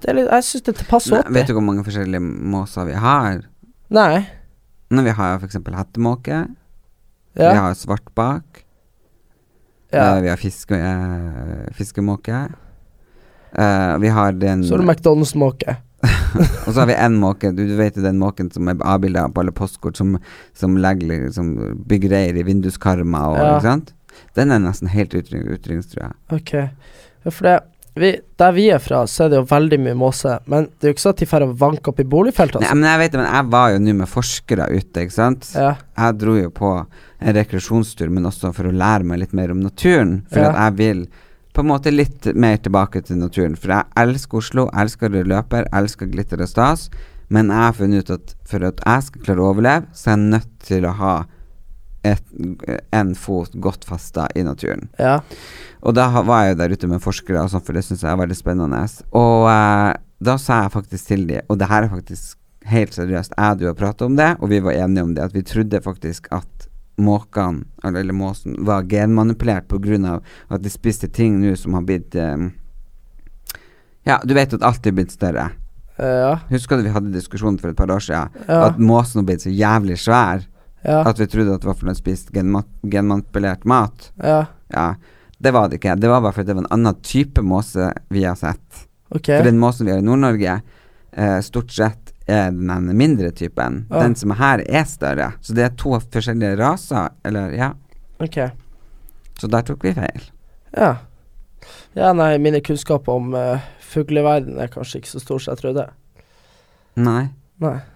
[0.03, 1.31] det er litt, Jeg syns det passer opp.
[1.31, 3.45] vet du hvor mange forskjellige måser vi har?
[3.95, 4.25] Nei.
[4.93, 5.61] Når vi har f.eks.
[5.63, 6.41] hettemåke,
[7.39, 8.65] vi har svartbak,
[9.93, 10.17] ja.
[10.17, 12.43] eh, vi har fiske, eh, fiskemåke.
[13.59, 15.77] Eh, vi har den Så er det McDonald's-måke.
[16.67, 19.41] Og så har vi en måke, du, du vet den måken som er avbilda på
[19.45, 20.17] alle postkort, som,
[20.59, 21.53] som legger liksom
[21.87, 23.51] bygger reir i vinduskarmer og Ja.
[23.59, 23.93] ikke sant?
[24.37, 26.11] Den er nesten helt utrydning- utrydningstrua.
[26.35, 26.53] Ok.
[26.57, 27.61] Ja, for det
[27.95, 28.11] vi,
[28.41, 30.39] Der vi er fra, så er det jo veldig mye måse.
[30.49, 32.63] Men det er jo ikke sånn at de drar og vanker opp i boligfelt, Nei,
[32.65, 32.75] altså.
[32.79, 35.51] men jeg vet det, men jeg var jo nå med forskere ute, ikke sant?
[35.55, 35.75] Ja.
[36.01, 36.71] Jeg dro jo på
[37.21, 40.23] en rekreasjonstur, men også for å lære meg litt mer om naturen.
[40.33, 40.49] For Ja.
[40.55, 41.05] at jeg vil
[41.53, 43.57] på en måte litt mer tilbake til naturen.
[43.61, 46.89] For jeg elsker Oslo, elsker rød løper, elsker glitter og stas.
[47.33, 50.17] Men jeg har funnet ut at for at jeg skal klare å overleve, så er
[50.17, 51.15] jeg nødt til å ha
[52.09, 52.25] et,
[52.93, 54.89] en fot godt festa i naturen.
[54.99, 55.21] ja.
[55.83, 58.13] Og da var jeg jo der ute med forskere, og sånt, for det syns jeg
[58.13, 58.85] er veldig spennende.
[59.19, 59.89] Og eh,
[60.23, 62.39] da sa jeg faktisk til dem, og det her er faktisk
[62.71, 65.25] helt seriøst, jeg og du har prata om det, og vi var enige om det,
[65.27, 66.69] at vi trodde faktisk at
[67.01, 70.21] måkene, eller, måsen, var genmanipulert pga.
[70.49, 72.53] at de spiste ting nå som har blitt um,
[74.05, 75.51] Ja, du vet at alt er blitt større.
[75.97, 76.39] Eh, ja.
[76.51, 78.33] Husker du vi hadde diskusjon for et par år siden?
[78.49, 78.65] Ja.
[78.69, 80.47] At måsen har blitt så jævlig svær
[80.85, 81.05] Ja.
[81.07, 84.11] at vi trodde at den spiste genma genmanipulert mat.
[84.23, 84.47] ja.
[84.73, 84.95] Ja,
[85.39, 85.97] det var det ikke.
[86.01, 88.87] Det var bare fordi det var en annen type måse vi har sett.
[89.11, 89.27] Ok.
[89.27, 90.63] For den måsen vi har i Nord-Norge,
[91.13, 93.85] eh, stort sett er den mindre typen.
[93.91, 94.03] Ja.
[94.03, 95.33] Den som er her, er større.
[95.41, 97.73] Så det er to forskjellige raser, eller ja.
[98.23, 98.39] Ok.
[99.41, 100.29] Så der tok vi feil.
[100.77, 100.95] Ja.
[101.95, 105.87] Ja, nei, mine kunnskaper om uh, fugleverden er kanskje ikke så stor som jeg trodde.
[107.01, 107.27] Nei.
[107.63, 107.79] Nei.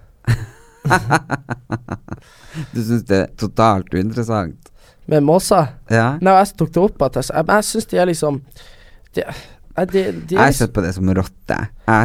[2.73, 4.71] Du syns det er totalt uinteressant?
[5.11, 5.75] Med måser?
[5.93, 6.17] Ja?
[6.23, 8.41] Nei, jeg tok det opp at jeg, jeg, jeg syns de er liksom
[9.17, 9.25] de,
[9.77, 11.59] Det de Jeg liksom, sett på det som rotte.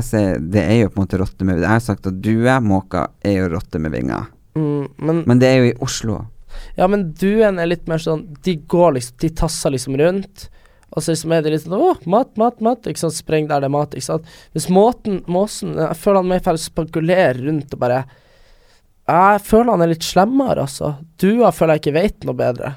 [0.03, 3.38] Ser, det er jo på en måte rotte med Jeg har sagt at duemåker er
[3.38, 4.27] jo rotte med vinger.
[4.55, 6.25] mm, men, Men det er jo i Oslo.
[6.75, 10.49] Ja, men duen er litt mer sånn De går liksom De tasser liksom rundt.
[10.91, 12.88] Og så liksom er det litt sånn Å, mat, mat, mat.
[12.91, 13.15] Ikke sant.
[13.15, 13.95] Spreng der det er mat.
[13.95, 14.27] Ikke sant.
[14.51, 18.03] Hvis måten Måsen Jeg føler han mer får spankulere rundt og bare
[19.07, 20.97] Jeg føler han er litt slemmere, altså.
[21.19, 22.75] Dua føler jeg ikke vet noe bedre.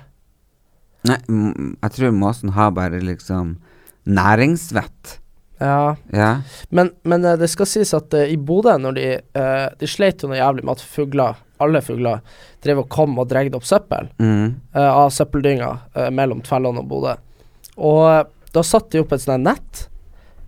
[1.05, 3.59] Nei, jeg tror måsen har bare liksom
[4.07, 5.19] næringsvett.
[5.63, 5.95] Ja.
[6.13, 6.31] Ja.
[6.75, 9.05] Men, men eh, det skal sies at uh, i Bodø, når de
[9.39, 12.21] uh, De sleit jo noe jævlig med at fugler, alle fugler,
[12.65, 14.57] drev og kom og dregde opp søppel Mm.
[14.75, 15.71] uh, av søppeldynga
[16.13, 17.15] mellom Tvellån og Bodø.
[17.79, 19.89] Og da satte de opp et sånt nett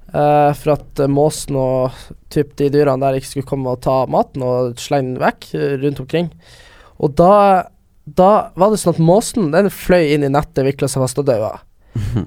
[0.07, 1.97] for at måsen og
[2.33, 5.49] typ de dyrene der ikke skulle komme og ta maten og slenge den vekk
[5.83, 6.29] rundt omkring.
[7.03, 7.67] Og da,
[8.07, 11.27] da var det sånn at måsen den fløy inn i nettet, vikla seg fast og
[11.29, 11.57] daua.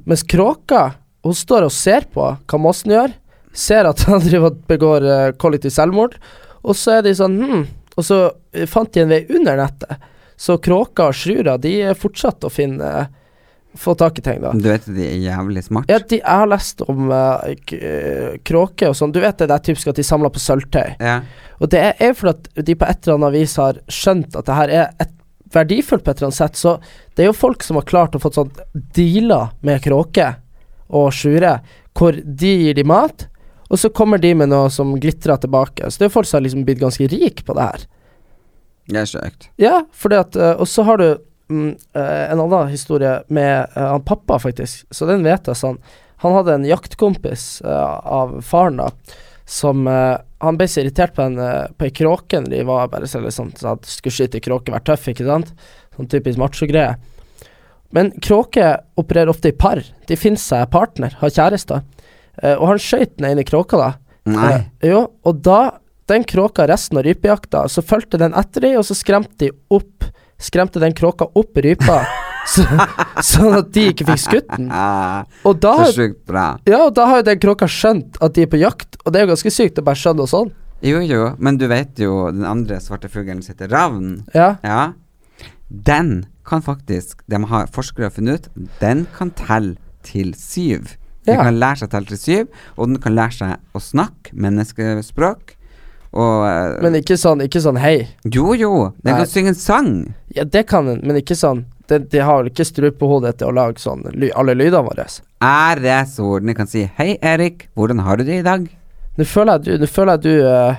[0.03, 0.89] Mens kråka,
[1.25, 3.15] hun står og ser på hva Mossen gjør,
[3.55, 6.17] ser at han driver og begår eh, kollektiv selvmord,
[6.59, 7.67] og så er de sånn hm,
[7.99, 8.19] og så
[8.55, 10.09] eh, fant de en vei under nettet.
[10.39, 13.09] Så kråka og sjura, de eh, fortsatte å finne uh,
[13.79, 14.53] få tak i ting, da.
[14.55, 15.91] Du vet at de er jævlig smart.
[15.91, 17.43] Ja, de, jeg har lest om uh,
[18.47, 19.13] kråker og sånn.
[19.13, 20.95] Du vet det er typisk at de samler på sølvtøy.
[20.95, 21.19] Ja.
[21.59, 24.47] Og det er, er fordi at de på et eller annet vis har skjønt at
[24.47, 25.15] det her er et
[25.53, 26.59] verdifullt på et eller annet sett.
[26.59, 26.77] Så
[27.17, 28.53] det er jo folk som har klart å få sånn
[28.95, 30.39] dealer med kråker
[30.89, 31.59] og sjure,
[31.97, 33.27] hvor de gir de mat,
[33.69, 35.89] og så kommer de med noe som glitrer tilbake.
[35.89, 37.87] Så det er folk som har liksom blitt ganske rik på det her.
[38.89, 39.49] Det er sjukt.
[39.61, 41.09] Ja, fordi at eh, Og så har du
[41.53, 44.87] mm, eh, en annen historie med uh, han pappa, faktisk.
[44.89, 45.77] Så den vet jeg sånn.
[46.23, 48.89] Han hadde en jaktkompis uh, av faren, da,
[49.45, 51.37] som uh, Han ble så irritert på en,
[51.75, 55.09] på ei kråke når de var bare så litt sånn skulle skyte kråke, være tøff,
[55.11, 55.49] ikke sant?
[55.97, 56.93] Sånn typisk macho-greie.
[57.95, 59.81] Men kråker opererer ofte i par.
[60.07, 61.81] De finner seg partner, har kjærester.
[62.43, 63.91] Eh, og han skøyt den ene kråka, da.
[64.29, 64.51] Nei.
[64.53, 65.59] Eh, jo, og da
[66.09, 70.07] den kråka resten av rypejakta, så fulgte den etter dem, og så skremte de opp
[70.39, 71.97] Skremte den kråka opp rypa,
[72.47, 72.63] så,
[73.27, 74.69] sånn at de ikke fikk skutt den.
[75.49, 76.45] Og da, så sjukt bra.
[76.63, 79.19] ja, og da har jo den kråka skjønt at de er på jakt, og det
[79.19, 80.53] er jo ganske sykt å bare skjønne noe sånn.
[80.79, 84.13] Jo, jo, men du vet jo den andre svarte fuglen som heter ravn.
[84.31, 84.53] Ja.
[84.63, 84.79] Ja.
[85.69, 90.95] Den kan faktisk De har forskere funnet ut Den kan telle til syv.
[91.27, 91.43] Den Ja.
[91.43, 95.55] kan lære seg å telle til syv, og den kan lære seg å snakke menneskespråk.
[96.13, 98.07] Og eh, Men ikke sånn, ikke sånn hei.
[98.25, 99.19] Jo, jo, den Nei.
[99.19, 99.91] kan synge en sang.
[100.33, 101.65] Ja, det kan den, men ikke sånn.
[101.91, 105.05] De, de har vel ikke strupehodet til å lage sånn ly, alle lydene våre.
[105.43, 106.45] Æresord.
[106.45, 108.69] Den kan si 'Hei, Erik, hvordan har du det i dag?'
[109.17, 110.75] Nå føler jeg du, nå føler jeg du eh,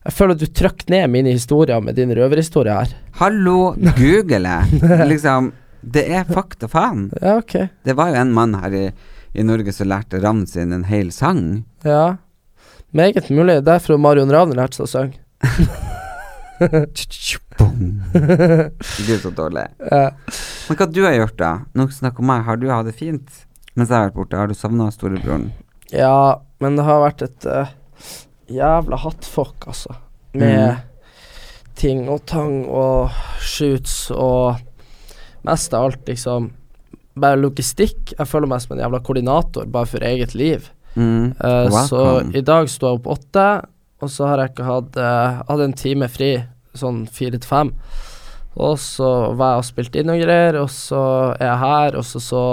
[0.00, 2.92] Jeg føler at du trykker ned mine historier med din røverhistorie her.
[3.18, 4.54] Hallo, google.
[5.12, 5.50] liksom,
[5.84, 7.10] det er fakta, faen.
[7.20, 7.56] Ja, ok.
[7.84, 8.86] Det var jo en mann her i,
[9.36, 11.66] i Norge som lærte Ravn sin en hel sang.
[11.84, 12.16] Ja.
[12.96, 13.58] Meget mulig.
[13.66, 15.20] Derfor Marion Ravn lært seg å synge.
[19.06, 19.66] Gud, så dårlig.
[19.84, 20.06] Ja.
[20.68, 21.52] Men hva du har gjort, da?
[21.76, 22.46] Nå snakk om meg.
[22.48, 23.44] Har du hatt det fint
[23.76, 24.40] mens jeg har vært borte?
[24.40, 25.50] Har du savna storebroren?
[25.92, 27.76] Ja, men det har vært et eh,
[28.50, 29.94] jævla hattfuck, altså.
[30.34, 30.76] Med Mm.
[31.74, 33.10] ting og tang og
[33.40, 34.60] shoots og
[35.44, 36.50] mest av alt, liksom
[37.20, 38.12] Bare logistikk.
[38.16, 40.70] Jeg føler meg som en jævla koordinator bare for eget liv.
[40.94, 41.34] Mm.
[41.40, 43.64] Eh, så i dag sto jeg opp åtte,
[44.00, 46.30] og så har jeg ikke hatt uh, Hadde en time fri,
[46.72, 47.72] sånn fire til fem.
[48.56, 51.02] Og så var jeg og spilte inn noen greier, og så
[51.34, 52.44] er jeg her, og så så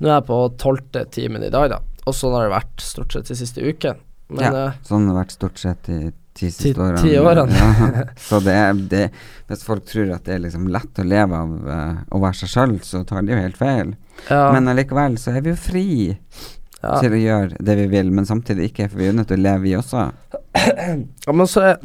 [0.00, 1.78] Nå er jeg på tolvte timen i dag, da.
[2.08, 4.00] Og sånn har det vært stort sett de siste uken.
[4.34, 6.00] Men ja, eh, sånn har det vært stort sett i
[6.34, 7.02] ti siste årene.
[7.02, 7.60] ti årene.
[7.60, 8.04] Ja.
[8.28, 9.04] Så det er det,
[9.46, 12.52] Hvis folk tror at det er liksom lett å leve av uh, å være seg
[12.54, 13.94] sjøl, så tar de jo helt feil.
[14.28, 16.96] ja, Men allikevel så er vi jo fri ja.
[17.00, 19.46] til å gjøre det vi vil, men samtidig ikke, for vi er nødt til å
[19.46, 20.08] leve, vi også.
[21.26, 21.78] Ja, men så er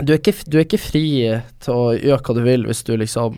[0.00, 1.06] du er, ikke, du er ikke fri
[1.62, 3.36] til å gjøre hva du vil hvis du liksom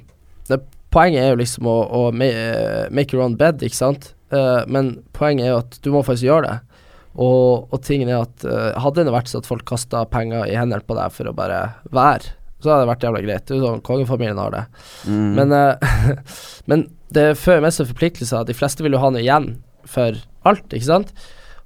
[0.49, 0.61] det,
[0.95, 4.13] Poenget er jo liksom å, å eh, make your own bed, ikke sant?
[4.31, 6.74] Uh, men poenget er jo at du må faktisk gjøre det.
[7.15, 10.57] Og, og tingen er at uh, hadde det vært sånn at folk kasta penger i
[10.59, 11.61] hendene på deg for å bare
[11.95, 13.45] være, så hadde det vært jævla greit.
[13.47, 14.65] Det er jo sånn kongefamilien har det.
[15.07, 15.31] Mm.
[15.39, 16.11] Men, uh,
[16.71, 18.49] men det fører med seg forpliktelser.
[18.49, 19.53] De fleste vil jo ha noe igjen
[19.87, 21.15] for alt, ikke sant?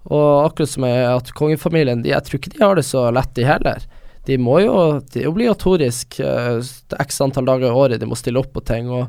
[0.09, 3.49] Og akkurat som at kongefamilien de, Jeg tror ikke de har det så lett, de
[3.49, 3.83] heller.
[4.29, 4.77] De må jo
[5.09, 6.61] Det er obligatorisk uh,
[7.01, 8.93] x antall dager i året de må stille opp på ting.
[8.93, 9.09] Og,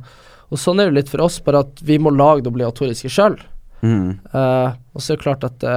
[0.50, 3.36] og sånn er det litt for oss, bare at vi må lage det obligatoriske sjøl.
[3.84, 4.20] Mm.
[4.32, 5.68] Uh, og så er det klart at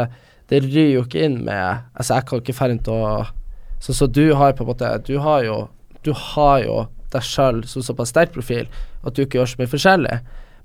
[0.52, 3.12] det ryr jo ikke inn med Altså, jeg kan ikke dra til å
[3.82, 5.56] så som du har på en måte Du har jo
[6.04, 6.76] Du har jo
[7.12, 8.68] deg sjøl som såpass sterk profil
[9.04, 10.14] at du ikke gjør så mye forskjellig.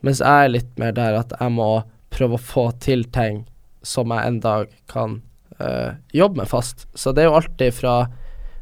[0.05, 1.81] Mens jeg er litt mer der at jeg må
[2.13, 3.41] prøve å få til ting
[3.83, 5.17] som jeg en dag kan
[5.59, 6.85] øh, jobbe med fast.
[6.95, 7.95] Så det er jo alltid fra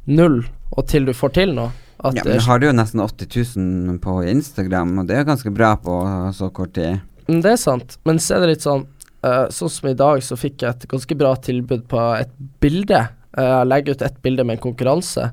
[0.09, 0.39] null
[0.71, 1.69] og til du får til noe.
[2.01, 5.75] Ja, men har du jo nesten 80 000 på Instagram, og det er ganske bra
[5.77, 5.99] på
[6.37, 7.03] så kort tid.
[7.29, 8.87] Mm, Det er sant, men så er det litt sånn
[9.25, 12.31] eh, Sånn som i dag, så fikk jeg et ganske bra tilbud på et
[12.63, 13.01] bilde.
[13.37, 15.29] Eh, Jeg legger ut ett bilde med en konkurranse.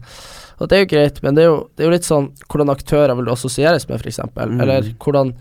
[0.58, 2.72] Og det er jo greit, men det er jo, det er jo litt sånn hvordan
[2.72, 4.20] aktører vil du assosieres med, f.eks.
[4.36, 4.60] Mm.
[4.62, 5.32] Eller hvordan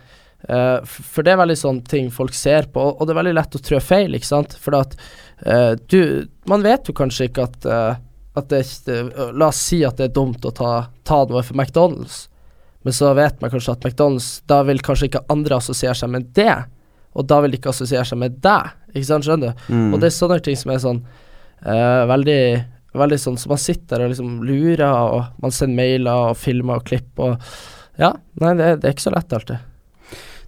[0.50, 3.58] uh, For det er veldig sånn ting folk ser på, og det er veldig lett
[3.60, 4.56] å trå feil, ikke sant.
[4.58, 4.96] For at
[5.46, 7.70] uh, du Man vet jo kanskje ikke at
[8.34, 8.64] at det,
[9.36, 10.74] La oss si at det er dumt å ta,
[11.08, 12.28] ta noe for McDonald's.
[12.82, 16.32] Men så vet man kanskje at McDonald's Da vil kanskje ikke andre assosiere seg med
[16.38, 16.56] det,
[17.12, 18.76] og da vil de ikke assosiere seg med deg.
[18.94, 19.66] Ikke sant, skjønner du?
[19.74, 19.90] Mm.
[19.92, 21.02] Og det er sånne ting som er sånn
[21.66, 22.44] uh, veldig
[22.92, 26.90] Veldig sånn Så man sitter og liksom lurer, og man sender mailer og filmer og
[26.90, 27.38] klipp og
[27.96, 28.10] Ja,
[28.42, 29.68] nei, det, det er ikke så lett alltid.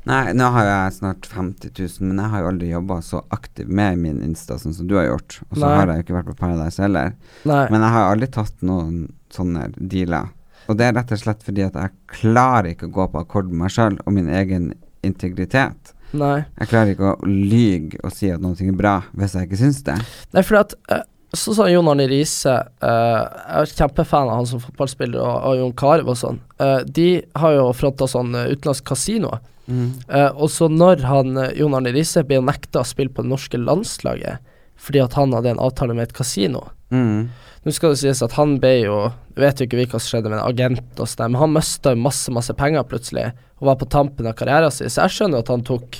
[0.09, 3.69] Nei, nå har jeg snart 50 000, men jeg har jo aldri jobba så aktivt
[3.71, 5.37] med min Insta sånn som du har gjort.
[5.47, 7.13] Og så har jeg jo ikke vært på Paradise heller.
[7.47, 7.61] Nei.
[7.71, 8.97] Men jeg har aldri tatt noen
[9.31, 10.33] sånne dealer.
[10.67, 13.51] Og det er rett og slett fordi at jeg klarer ikke å gå på akkord
[13.51, 14.73] med meg sjøl og min egen
[15.07, 15.93] integritet.
[16.17, 16.43] Nei.
[16.61, 19.81] Jeg klarer ikke å lyge og si at noe er bra hvis jeg ikke syns
[19.87, 19.97] det.
[20.35, 24.45] Nei, fordi at eh, Sånn som Jon Arne Riise uh, Jeg er kjempefan av han
[24.45, 26.37] som fotballspiller, og, og Jon Carew og sånn.
[26.61, 27.07] Uh, de
[27.41, 29.39] har jo fronta sånn utenlandsk kasino.
[29.65, 33.59] Eh, og så når han Jon Arne Riise blir nekta å spille på det norske
[33.59, 34.52] landslaget
[34.83, 37.29] fordi at han hadde en avtale med et kasino Mm.
[37.65, 38.97] Nå skal det sies at han ble jo
[39.39, 42.29] vet jo ikke hva som skjedde med en agent og sånn, men han mista masse,
[42.35, 45.51] masse penger plutselig, og var på tampen av karrieren sin, så jeg skjønner jo at
[45.55, 45.97] han tok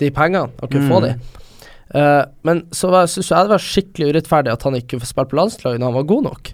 [0.00, 1.04] de pengene og kunne få Mm.
[1.04, 1.12] de.
[1.92, 5.36] Uh, men så syns jeg det var skikkelig urettferdig at han ikke får spille på
[5.40, 6.52] landslaget når han var god nok.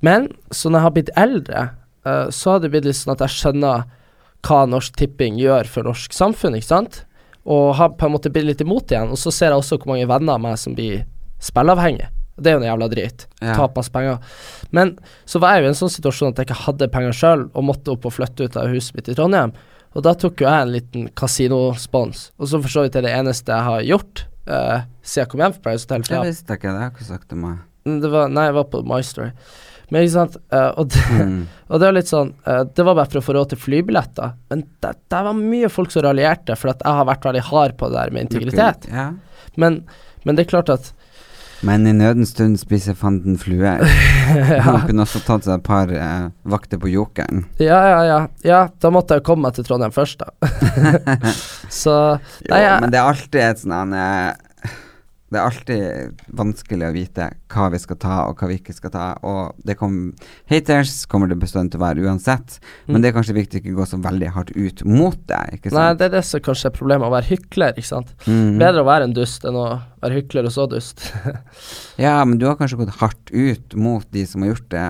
[0.00, 1.70] Men så når jeg har blitt eldre,
[2.06, 3.84] uh, så har det blitt litt sånn at jeg skjønner
[4.46, 7.02] hva Norsk Tipping gjør for norsk samfunn, ikke sant?
[7.46, 9.10] Og har på en måte blitt litt imot igjen.
[9.10, 11.04] Og så ser jeg også hvor mange venner av meg som blir
[11.40, 12.10] spilleavhengige.
[12.40, 13.26] Det er jo noe jævla drit.
[13.44, 13.54] Ja.
[13.56, 14.18] Tap masse penger.
[14.72, 14.94] Men
[15.28, 17.64] så var jeg jo i en sånn situasjon at jeg ikke hadde penger sjøl, og
[17.68, 19.52] måtte opp og flytte ut av huset mitt i Trondheim.
[19.92, 23.12] Og da tok jo jeg en liten kasinospons, og så for så vidt er det
[23.16, 26.02] eneste jeg har gjort uh, siden jeg kom hjem fra Paradise Hotel.
[26.06, 27.58] Det jeg- visste ikke, det har jeg ikke sagt til meg.
[27.88, 29.32] Mm, det var, nei, jeg var på My Story.
[29.90, 31.40] Men ikke sant, uh, og, det, Mm.
[31.70, 34.36] og det var litt sånn uh, Det var bare for å få råd til flybilletter.
[34.52, 37.76] Men det, det var mye folk som raljerte, for at jeg har vært veldig hard
[37.80, 38.86] på det der med integritet.
[38.92, 39.10] Ja.
[39.58, 39.82] Men,
[40.22, 40.92] men det er klart at
[41.66, 43.82] Men i nødens stund spiser fanden fluer.
[44.64, 47.42] Han kunne også tatt seg et par eh, vakter på jokeren.
[47.60, 48.20] Ja, ja, ja.
[48.46, 50.30] Ja, da måtte jeg komme meg til Trondheim først, da.
[51.82, 51.96] Så
[52.46, 53.92] Jo, Nei, jeg, men det er alltid et sånn
[55.30, 58.90] Det er alltid vanskelig å vite hva vi skal ta, og hva vi ikke skal
[58.90, 59.04] ta.
[59.22, 59.98] Og det kom,
[60.50, 62.56] haters kommer det bestandig til å være uansett,
[62.88, 63.02] men Mm.
[63.02, 65.94] det er kanskje viktig å ikke gå så veldig hardt ut mot det, ikke Nei,
[65.94, 68.10] det er det som kanskje er problemet, å være hykler, ikke sant.
[68.26, 68.58] Mm.
[68.58, 69.68] Bedre å være en dust enn å
[70.02, 71.12] være hykler og så dust.
[72.00, 74.86] Ja, men du har kanskje gått hardt ut mot de som har gjort det.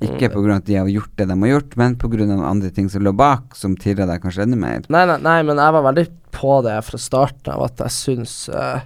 [0.00, 0.32] Ikke pga.
[0.34, 2.88] på grunn av at de har gjort det de har gjort, men av andre ting
[2.90, 4.82] som lå bak, som tirra deg kanskje enda mer.
[4.88, 8.48] nei, nei, nei, men jeg var veldig på det fra starten av at jeg syns
[8.50, 8.80] eh,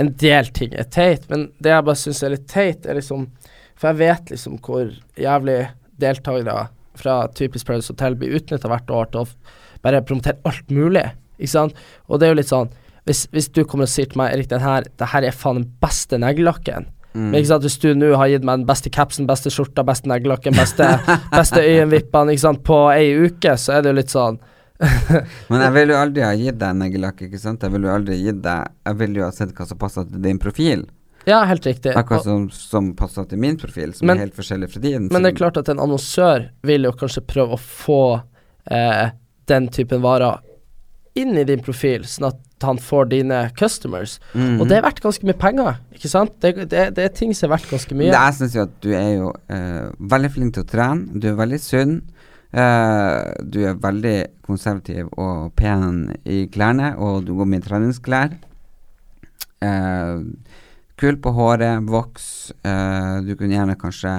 [0.00, 3.28] en del ting er teit, men det jeg bare syns er litt teit, er liksom
[3.74, 5.58] For jeg vet liksom hvor jævlig
[5.98, 9.28] deltakere fra typisk Paradise Hotel blir utnytta hvert år til å
[9.82, 11.04] bare promotere alt mulig,
[11.38, 11.78] ikke sant?
[12.06, 12.70] Og det er jo litt sånn
[13.04, 15.58] hvis, hvis du kommer og sier til meg Erik, den her, det her er faen
[15.58, 17.28] den beste neglelakken Mm.
[17.30, 20.10] Men ikke sant, hvis du nå har gitt meg den beste capsen, beste skjorta, beste
[20.10, 20.88] neglelakken, beste,
[21.30, 24.40] beste øyenvippene ikke sant, på ei uke, så er det jo litt sånn
[25.50, 27.62] Men jeg ville jo aldri ha gitt deg neglelakk, ikke sant?
[27.62, 30.22] Jeg ville jo aldri gitt deg Jeg ville jo ha sett hva som passa til
[30.24, 30.82] din profil.
[31.28, 31.94] Ja, helt riktig.
[31.96, 35.08] Akkurat som, som passer til min profil, som Men- er helt forskjellig fra din.
[35.10, 38.00] men det er klart at en annonsør vil jo kanskje prøve å få
[38.70, 39.10] eh,
[39.48, 40.42] den typen varer
[41.16, 44.18] inn i din profil, sånn at han får dine customers.
[44.34, 44.60] Mhm.
[44.60, 46.32] Og det er verdt ganske mye penger, ikke sant?
[46.40, 48.10] Det, det, det er ting som er verdt ganske mye.
[48.10, 51.20] Det Jeg syns jo at du er jo eh, veldig flink til å trene.
[51.20, 52.02] Du er veldig sunn.
[52.54, 58.36] Eh, du er veldig konservativ og pen i klærne, og du går med treningsklær.
[59.64, 60.20] Uh,
[61.00, 62.52] kul på håret, voks.
[62.66, 64.12] Uh, du kunne gjerne kanskje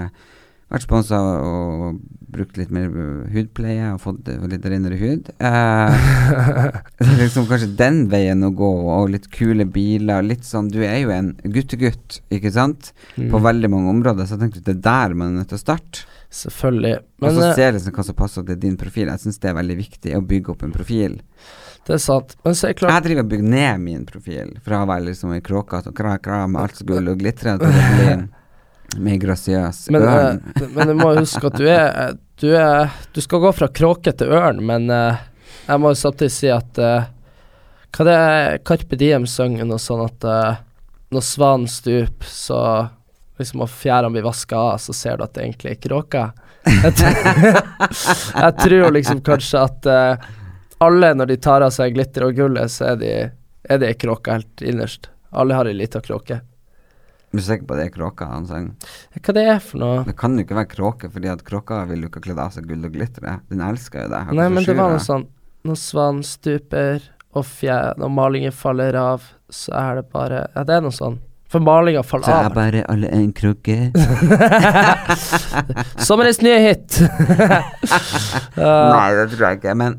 [0.74, 1.99] vært sponsa og
[2.36, 2.89] brukt litt mer
[3.32, 5.30] hudpleie og fått litt renere hud.
[5.38, 6.07] Eh,
[6.99, 10.26] det er liksom kanskje den veien å gå, og litt kule biler.
[10.26, 12.91] Litt sånn Du er jo en guttegutt, ikke sant?
[13.16, 13.30] Mm.
[13.32, 15.64] På veldig mange områder, så jeg tenkte det er der man er nødt til å
[15.64, 16.10] starte.
[16.36, 16.96] Selvfølgelig.
[17.24, 19.08] Og så ser du liksom hva som passer til din profil.
[19.14, 21.14] Jeg syns det er veldig viktig å bygge opp en profil.
[21.88, 22.34] det er sant.
[22.44, 25.06] Men så er det klart Jeg driver og bygger ned min profil, fra å være
[25.12, 28.10] liksom ei kråkete og kra, kra med alt som gull og glitrer, til å bli
[28.16, 28.28] en
[29.06, 30.42] mer grasiøs Men, ørn.
[30.60, 34.12] eh, men du må huske at du er Du, er, du skal gå fra kråke
[34.12, 35.24] til ørn, men eh,
[35.70, 37.08] jeg må jo samtidig si at eh,
[37.96, 40.58] Hva det er Carpe Diem-sangen og sånn at eh,
[41.16, 42.60] når svanen stuper, så
[43.40, 46.24] liksom og fjærene blir vaska av, så ser du at det egentlig er kråka.
[46.66, 50.26] Jeg, tror- jeg tror jo liksom kanskje at uh,
[50.82, 53.12] alle når de tar av seg glitter og gullet, så er de,
[53.70, 55.12] er det ei kråke helt innerst.
[55.36, 56.40] Alle har ei lita kråke.
[56.42, 58.90] Er du sikker på at det er kråka han synger?
[59.20, 60.02] Hva det er for noe?
[60.08, 62.54] Det kan jo ikke være kråke, fordi at kråka vil jo ikke ha kledd av
[62.56, 63.30] seg gull og glitter.
[63.52, 64.22] Den elsker jo det.
[64.40, 65.26] Nei, men det var noe sånn
[65.66, 67.06] Når svanen stuper,
[67.36, 71.18] og fjær, når malingen faller av, så er det bare Ja, det er noe sånn.
[71.56, 72.53] For malinga Så faller er av.
[72.56, 73.76] bare alle en krukke.
[76.08, 76.97] Sommerens nye hit!
[76.99, 78.60] Uh,
[78.91, 79.76] Nei, det tror jeg ikke.
[79.80, 79.95] Men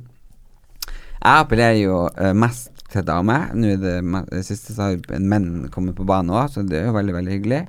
[0.85, 3.49] jeg appellerer jo eh, mest til damer.
[3.57, 3.95] Nå i det,
[4.29, 7.33] det siste så har menn kommet på banen òg, så det er jo veldig, veldig
[7.39, 7.63] hyggelig.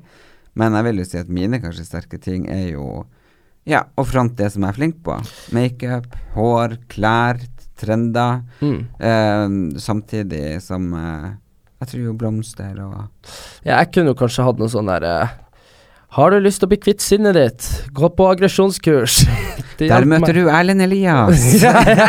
[0.59, 3.05] Men jeg vil jo si at mine kanskje sterke ting er jo
[3.67, 5.15] ja, å fronte det som jeg er flink på.
[5.55, 7.39] Makeup, hår, klær,
[7.79, 8.43] trender.
[8.59, 8.79] mm.
[8.99, 9.47] Eh,
[9.79, 11.31] samtidig som eh,
[11.77, 12.95] jeg tror jo blomster og
[13.65, 15.35] Ja, jeg kunne jo kanskje hatt noe sånn der eh,
[16.17, 17.67] Har du lyst til å bli kvitt sinnet ditt?
[17.93, 19.19] Gå på aggresjonskurs.
[19.77, 20.37] Der møter meg.
[20.39, 21.43] du Erlend Elias!
[21.61, 22.07] ja, ja.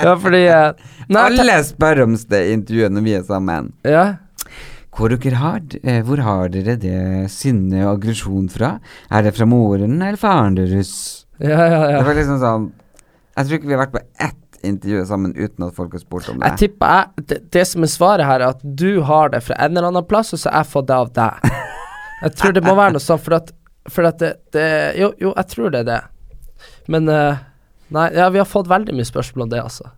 [0.00, 0.70] ja, fordi eh,
[1.08, 3.72] Nei, Alle spør om det i intervjuet når vi er sammen.
[3.84, 4.06] ja.
[4.98, 8.72] Hvor, har, eh, hvor har dere det sinne og aggresjon fra?
[9.14, 10.90] Er det fra moren eller faren deres?
[11.38, 12.64] Ja, ja, Det var liksom sånn
[13.36, 16.28] Jeg tror ikke vi har vært på ett intervju sammen uten at folk har spurt
[16.32, 16.50] om det.
[16.50, 19.58] Jeg tipper jeg, det, det som er svaret her, er at du har det fra
[19.58, 21.48] en eller annen plass, og så har jeg fått det av deg.
[22.18, 23.52] Jeg tror det må være noe sånn, for at,
[23.86, 24.62] for at det, det
[24.98, 25.98] Jo, jo, jeg tror det er det.
[26.90, 27.38] Men uh,
[27.94, 29.92] Nei, ja, vi har fått veldig mye spørsmål om det, altså.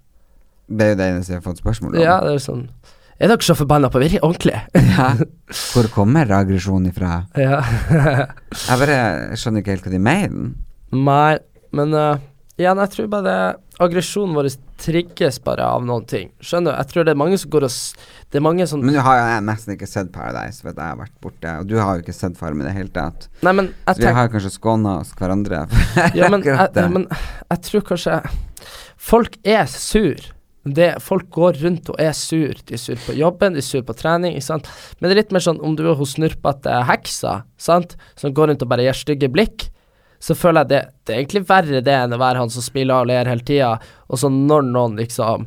[0.71, 2.03] Det er jo det eneste jeg har fått spørsmål om.
[2.03, 2.67] Ja, det er sånn
[3.19, 4.61] Er dere så forbanna på virkelig ordentlig?
[4.95, 5.09] Ja.
[5.73, 7.25] Hvor kommer aggresjonen ifra?
[7.41, 7.59] ja.
[7.89, 9.01] Jeg bare
[9.41, 10.53] skjønner ikke helt hva de mener.
[10.95, 11.41] Nei,
[11.77, 12.23] men uh,
[12.61, 13.41] igjen, jeg tror bare det
[13.81, 14.49] aggresjonen vår
[14.81, 16.31] trigges bare av noen ting.
[16.45, 16.79] Skjønner du?
[16.79, 17.77] Jeg tror det er mange som går og
[18.31, 20.99] Det er mange som Men du har jo nesten ikke sett Paradise, for jeg har
[21.01, 21.55] vært borte.
[21.61, 23.29] Og du har jo ikke sett Farmen i det hele tatt.
[23.47, 25.65] Nei, men Så vi har kanskje skåna oss hverandre.
[26.19, 28.21] Ja, men akkurat jeg, men jeg tror kanskje
[29.01, 30.21] Folk er sur.
[30.65, 32.53] Det, folk går rundt og er sur.
[32.69, 34.35] De er sur på jobben, de er sur på trening.
[34.37, 34.69] Ikke sant?
[35.01, 37.97] Men det er litt mer sånn om du er hos snurpete hekser sant?
[38.21, 39.71] som går rundt og bare gir stygge blikk,
[40.21, 43.03] så føler jeg det, det er egentlig verre det enn å være han som smiler
[43.03, 43.75] og ler hele tida,
[44.09, 45.47] og så når noen liksom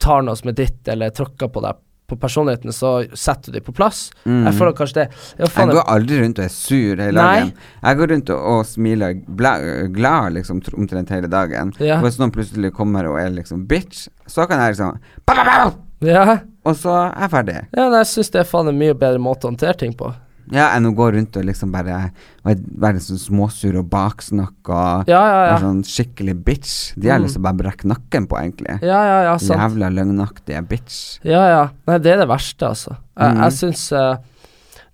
[0.00, 3.64] tar noe som er ditt, eller tråkker på deg på personligheten, så setter du dem
[3.64, 4.10] på plass.
[4.28, 7.52] Jeg føler kanskje det faen, Jeg går aldri rundt og er sur hele dagen.
[7.80, 9.54] Jeg går rundt og, og smiler bla,
[9.94, 11.72] glad liksom omtrent hele dagen.
[11.80, 11.96] Ja.
[12.04, 15.72] Hvis noen plutselig kommer og er liksom bitch, så kan jeg liksom ba, ba, ba,
[16.04, 16.26] ja,
[16.68, 17.56] Og så er jeg ferdig.
[17.72, 20.12] ja, jeg syns det er faen en mye bedre måte å håndtere ting på.
[20.52, 22.10] Ja, enn å gå rundt og liksom bare
[22.44, 25.56] være, sånn småsur og baksnakke og Ja, ja, ja.
[25.62, 26.74] sånn skikkelig bitch.
[27.00, 27.24] De har Mm.
[27.24, 28.76] lyst til å bare brekke nakken på, egentlig.
[28.82, 29.60] Ja, ja, ja, sant.
[29.60, 31.18] Jævla løgnaktige bitch.
[31.24, 31.62] Ja, ja.
[31.86, 32.96] Nei, det er det verste, altså.
[33.16, 33.42] Jeg, mm.
[33.42, 34.16] jeg syns uh,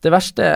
[0.03, 0.46] Det verste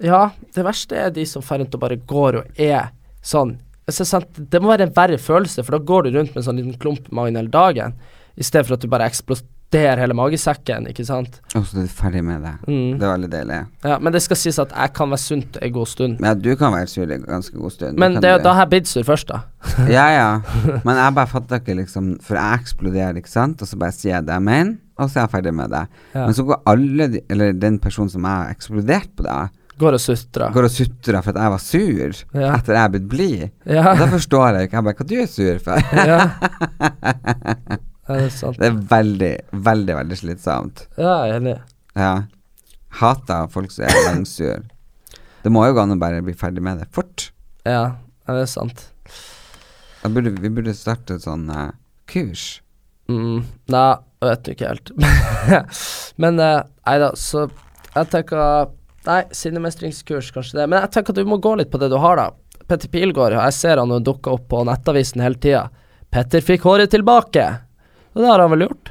[0.00, 2.90] Ja, det verste er de som drar rundt og bare går og er
[3.22, 3.58] sånn.
[3.88, 6.78] Det må være en verre følelse, for da går du rundt med en sånn liten
[6.78, 7.94] klump i magen hele dagen,
[8.36, 9.46] i stedet for at du bare eksploderer
[9.76, 11.40] hele magesekken, ikke sant.
[11.54, 12.54] Og så er du ferdig med det.
[12.64, 12.94] Mm.
[12.98, 13.58] Det er veldig deilig.
[13.84, 16.22] Ja, men det skal sies at jeg kan være sunt en god stund.
[16.24, 17.98] Ja, du kan være sur en ganske god stund.
[18.00, 18.42] Men det, du.
[18.44, 19.42] da har jeg blitt sur først, da.
[19.92, 20.40] Ja, ja.
[20.86, 24.14] Men jeg bare fatter ikke, liksom For jeg eksploderer, ikke sant, og så bare sier
[24.16, 25.84] jeg det jeg mener, og så er jeg ferdig med det.
[26.14, 26.24] Ja.
[26.24, 29.38] Men så går alle de Eller den personen som jeg har eksplodert på det,
[29.78, 30.50] Går og sutrer.
[30.50, 32.54] går og sutrer for at jeg var sur Ja.
[32.56, 33.44] etter jeg er blitt blid.
[33.66, 33.92] Ja.
[33.94, 34.76] Da forstår jeg ikke.
[34.80, 35.76] Jeg bare Hva du er sur for?
[36.08, 37.78] ja.
[38.08, 38.58] Ja, det er sant.
[38.58, 40.86] Det er veldig, veldig, veldig slitsomt.
[40.96, 41.56] Ja, jeg er enig.
[41.98, 42.12] Ja.
[43.00, 44.64] Hater folk som er langsur.
[45.44, 47.28] Det må jo gå an å bare bli ferdig med det fort.
[47.68, 48.88] Ja, det er sant.
[50.08, 51.68] Burde, vi burde starte et sånn uh,
[52.08, 52.62] kurs.
[53.12, 53.86] Mm, nei,
[54.24, 54.92] vet ikke helt.
[56.22, 57.46] Men uh, nei da, så
[57.94, 58.74] jeg tenker
[59.08, 60.64] Nei, sinnemestringskurs, kanskje det.
[60.68, 62.66] Men jeg tenker at du må gå litt på det du har, da.
[62.68, 65.62] Petter Pilgaard, jeg ser han dukker opp på Nettavisen hele tida.
[66.12, 67.46] Petter fikk håret tilbake.
[68.18, 68.88] Og det har han vel gjort?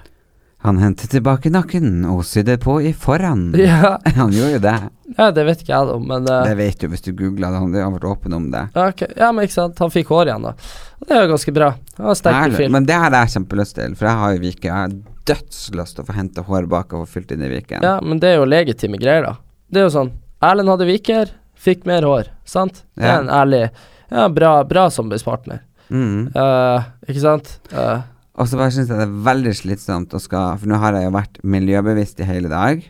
[0.65, 3.51] Han hentet tilbake nakken og sydde på i foran.
[3.61, 4.75] Ja, Han gjorde jo det.
[5.17, 7.59] ja det vet ikke jeg, da, men uh, Det vet du hvis du googler det.
[7.61, 8.63] Han har vært åpen om det.
[8.73, 9.03] ja, ok.
[9.19, 9.77] ja, men ikke sant.
[9.83, 10.55] Han fikk hår igjen, da.
[10.97, 11.69] Og det er jo ganske bra.
[11.99, 12.71] Han var sterk profil.
[12.73, 14.67] Men det har jeg kjempelyst til, for jeg har jo Viken.
[14.71, 14.97] Jeg har
[15.27, 17.85] dødslyst til å få hente hår bak og få fylt inn i Viken.
[17.85, 19.35] Ja, men det er jo legitime greier, da.
[19.69, 20.13] Det er jo sånn
[20.47, 22.83] Erlend hadde viker, fikk mer hår, sant?
[22.95, 23.21] Det er Ja.
[23.23, 23.63] en ærlig
[24.09, 25.59] Ja, bra, bra samarbeidspartner.
[25.89, 26.29] Mm.
[26.35, 27.49] Uh, ikke sant?
[27.73, 28.01] Eh,
[28.37, 31.07] Og så bare syns jeg det er veldig slitsomt å skal For nå har jeg
[31.07, 32.85] jo vært miljøbevisst i hele dag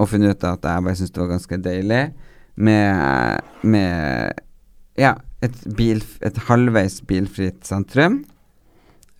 [0.00, 2.04] og funnet ut at jeg bare syns det var ganske deilig
[2.60, 4.38] med, med
[5.00, 8.22] ja, et, bil, et halvveis bilfritt sentrum.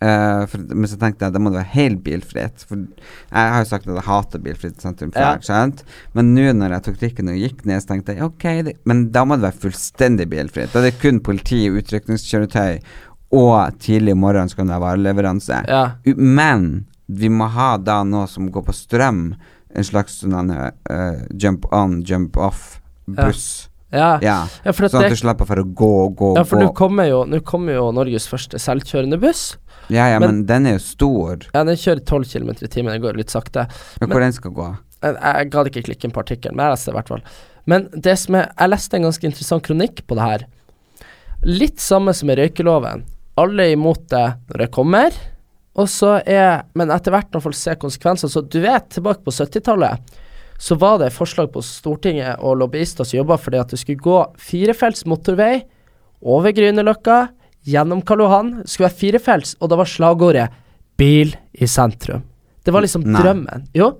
[0.01, 2.65] Uh, for, men så tenkte jeg da må det være helt bilfritt.
[2.65, 5.45] For jeg har jo sagt at jeg hater bilfritt sentrum før, Ja.
[5.45, 5.85] Skjønt?
[6.17, 9.05] Men nå når jeg tok trikken og gikk ned, så tenkte jeg ok, det, men
[9.13, 10.73] da må det være fullstendig bilfritt.
[10.73, 12.81] Da er det kun politi, utrykningskjøretøy,
[13.31, 15.61] og tidlig i morgen skal det være vareleveranse.
[15.67, 15.83] Ja.
[16.15, 19.33] Men vi må ha da noe som går på strøm.
[19.71, 23.45] En slags sånn uh, jump on, jump off-buss.
[23.65, 24.19] Ja.
[24.23, 24.35] Ja.
[24.63, 27.11] Ja, Sånn at du slipper for å gå og gå Ja, for nå kommer,
[27.43, 29.57] kommer jo Norges første selvkjørende buss.
[29.91, 31.37] Ja, ja, men- men, den er jo stor.
[31.53, 33.67] Ja, Den kjører 12 km i timen, Den går litt sakte.
[33.99, 34.77] Men hvor den skal gå?
[35.03, 37.21] Jeg, jeg gadd ikke klikke inn på artikkelen, men jeg leste det i hvert fall.
[37.65, 40.45] Men det som er Jeg leste en ganske interessant kronikk på det her.
[41.43, 43.03] Litt samme som med røykeloven.
[43.39, 45.15] Alle er imot det når det kommer,
[45.79, 49.31] og så er Men etter hvert, når folk ser konsekvenser Så du vet, tilbake på
[49.31, 50.01] 70-tallet,
[50.59, 54.03] så var det forslag på Stortinget og lobbyister som jobba for det at det skulle
[54.03, 55.63] gå firefelts motorvei
[56.21, 57.31] over Grünerløkka,
[57.65, 58.51] gjennom Karl Johan.
[58.61, 60.51] Det skulle være firefelts, og da var slagordet
[60.97, 62.21] 'bil i sentrum'.
[62.63, 63.21] Det var liksom Nei.
[63.23, 63.67] drømmen.
[63.73, 63.95] Jo.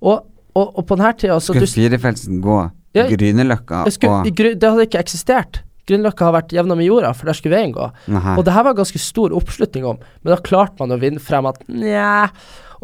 [0.00, 2.58] Og, og, og på denne tida så Skal du, firefeltsen gå
[2.94, 5.64] Ja, Grünerløkka skulle, og Det hadde ikke eksistert.
[5.88, 7.88] Grünerløkka har vært jevna med jorda, for der skulle veien gå.
[8.12, 8.36] Nei.
[8.38, 11.50] Og det her var ganske stor oppslutning om, men da klarte man å vinne frem
[11.50, 12.30] at nja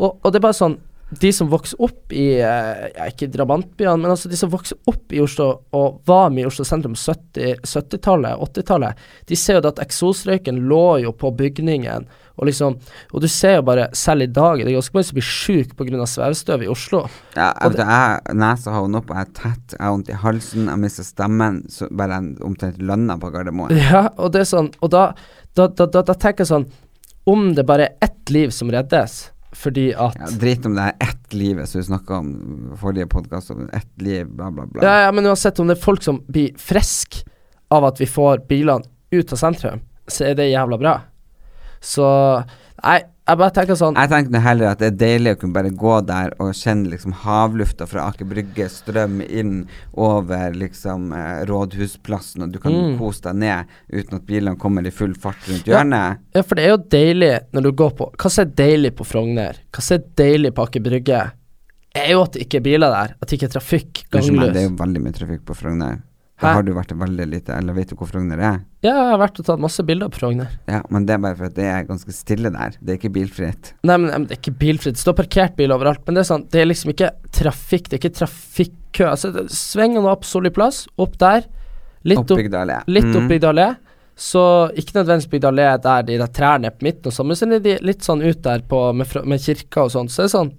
[0.01, 0.79] og, og det er bare sånn
[1.11, 5.11] De som vokser opp i eh, ja, Ikke drabantbyene, men altså de som vokser opp
[5.11, 9.81] i Oslo og var med i Oslo sentrum 70 70-tallet, 80-tallet, de ser jo at
[9.83, 12.07] eksosrøyken lå jo på bygningen,
[12.39, 12.77] og liksom
[13.13, 15.75] Og du ser jo bare, selv i dag, det er ganske mange som blir sjuke
[15.79, 16.07] pga.
[16.07, 17.03] svevestøv i Oslo.
[17.35, 20.71] ja, jeg, vet, jeg, Nesa vondt opp, jeg er tett, jeg har vondt i halsen,
[20.71, 23.75] jeg mister stemmen, så bare jeg omtrent landa på Gardermoen.
[23.91, 25.11] Ja, og det er sånn Og da,
[25.59, 26.71] da, da, da tenker jeg sånn
[27.31, 31.09] Om det bare er ett liv som reddes fordi at Ja, drit om det er
[31.09, 32.31] ett liv, som vi snakka om
[32.81, 34.85] forrige podkast, om ett liv, bla, bla, bla.
[34.85, 37.25] Ja, ja, men uansett om det er folk som blir friske
[37.71, 40.95] av at vi får bilene ut av sentrum, så er det jævla bra.
[41.81, 42.07] Så
[42.81, 45.71] Nei, jeg bare tenker sånn Jeg tenker heller at det er deilig å kunne bare
[45.77, 49.67] gå der og kjenne liksom havlufta fra Aker Brygge strømme inn
[50.01, 52.97] over liksom eh, Rådhusplassen, og du kan Mm.
[52.99, 56.19] kose deg ned uten at bilene kommer i full fart rundt hjørnet.
[56.35, 59.05] Ja, for det er jo deilig når du går på Hva som er deilig på
[59.05, 59.61] Frogner?
[59.71, 61.21] Hva som er deilig på Aker Brygge?
[62.01, 64.53] Er jo at det ikke er biler der, at det ikke er trafikk, gangløs.
[64.55, 66.01] det er jo veldig mye trafikk på Frogner.
[66.41, 68.61] Da har du vært veldig lite Eller vet du hvor Frogner er?
[68.83, 70.49] Ja, jeg har vært og tatt masse bilder på Frogner.
[70.71, 72.79] Ja, men det er bare for at det er ganske stille der.
[72.81, 73.75] Det er ikke bilfritt.
[73.85, 74.97] Nei, men, men det er ikke bilfritt.
[74.97, 76.01] Det står parkert bil overalt.
[76.07, 77.91] Men det er sånn, det er liksom ikke trafikk.
[77.91, 79.05] Det er ikke trafikkø.
[79.11, 81.45] Altså, sving nå opp Solli plass, opp der.
[82.09, 82.79] Litt opp, Oppbygd allé.
[82.89, 83.19] litt Mm.
[83.21, 83.69] opp Bygd allé.
[84.17, 84.47] Så
[84.81, 87.51] ikke nødvendigvis Bygd allé der de der trærne er på midten og sånn, men så
[87.53, 90.09] er de litt sånn ut der på, med, med kirka og sånn.
[90.09, 90.51] Så det er sånn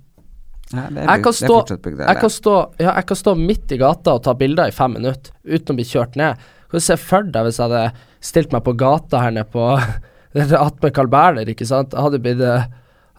[0.72, 3.34] Ja, det er, Jeg kan det er stå- jeg kan, stå, ja, jeg kan stå
[3.36, 6.38] midt i gata og ta bilder i fem minutter uten å bli kjørt ned.
[6.70, 7.92] Kan du se for deg hvis jeg hadde
[8.22, 9.66] stilt meg på gata her nede på
[10.66, 11.96] Atme Carl Berner, ikke sant?
[11.96, 12.70] Jeg hadde blitt eh,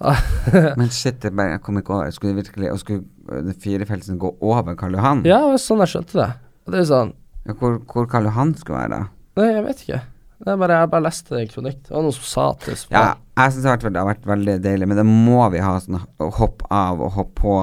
[0.80, 2.14] Men shit, det bare, jeg kom ikke over.
[2.14, 5.20] Skulle det virkelig Og skulle firefeltsen gå over Karl Johan?
[5.28, 6.30] Ja, det var sånn jeg skjønte det.
[6.66, 7.12] Og det er sånn
[7.46, 9.04] Ja, hvor, hvor Karl Johan skulle være, da?
[9.38, 10.00] Nei, jeg vet ikke.
[10.42, 11.78] Det bare, jeg bare leste det i kronikk.
[11.86, 13.04] Det var noen som sa det Ja,
[13.38, 16.66] jeg syns det har vært veldig deilig, men det må vi ha sånn å hoppe
[16.74, 17.54] av og hoppe på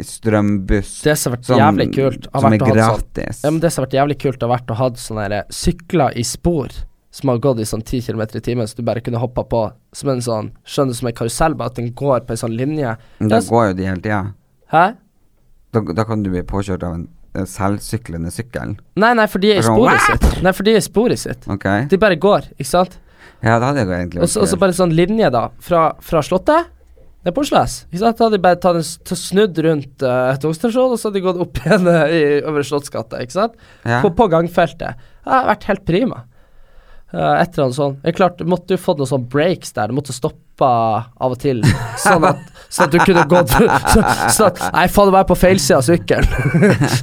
[0.00, 0.94] strømbuss.
[1.04, 3.42] Det som har vært som, jævlig kult, har som er sånn gratis.
[3.44, 6.16] Ja, men det som har vært jævlig kult, har vært å ha sånne der sykler
[6.18, 6.72] i spor
[7.12, 9.62] som har gått i sånn 10 km i timen, så du bare kunne hoppa på
[9.92, 12.54] som en sånn Skjønner du, som en karusell, bare at den går på en sånn
[12.56, 12.94] linje.
[13.20, 14.20] Men Det da går jo de hele tida.
[14.72, 14.84] Hæ?
[15.76, 18.78] Da, da kan du bli påkjørt av en, en selvsyklende sykkel.
[18.96, 20.42] Nei, nei, for de er i Sånn, sporet sitt.
[20.44, 21.48] Nei, for de er i sporet sitt.
[21.52, 21.68] Ok?
[21.92, 22.96] De bare går, ikke sant?
[23.42, 26.22] Ja, det hadde jeg egentlig Og så og så bare sånn linje, da, fra, fra
[26.24, 26.70] Slottet
[27.22, 27.74] ned er Porsles.
[27.76, 27.86] S.
[27.86, 28.18] Ikke sant?
[28.18, 31.40] Da hadde de bare tatt en, snudd rundt uh, togstasjonen, og så hadde de gått
[31.44, 33.54] opp igjen uh, i Øvre Slottsgata, ikke sant?
[33.86, 34.00] Ja.
[34.02, 34.98] På, på gangfeltet.
[35.22, 36.24] Det har vært helt prima.
[37.12, 37.94] Uh, et eller annet sånn.
[38.02, 39.92] Det er klart, måtte jo fått noen sånne breaks der.
[39.92, 40.72] Du måtte stoppa
[41.14, 41.62] av og til,
[42.06, 43.62] sånn at, sånn at du kunne gått så,
[44.32, 46.26] sånn at, Nei, faen, du er på feilsida av sykkelen.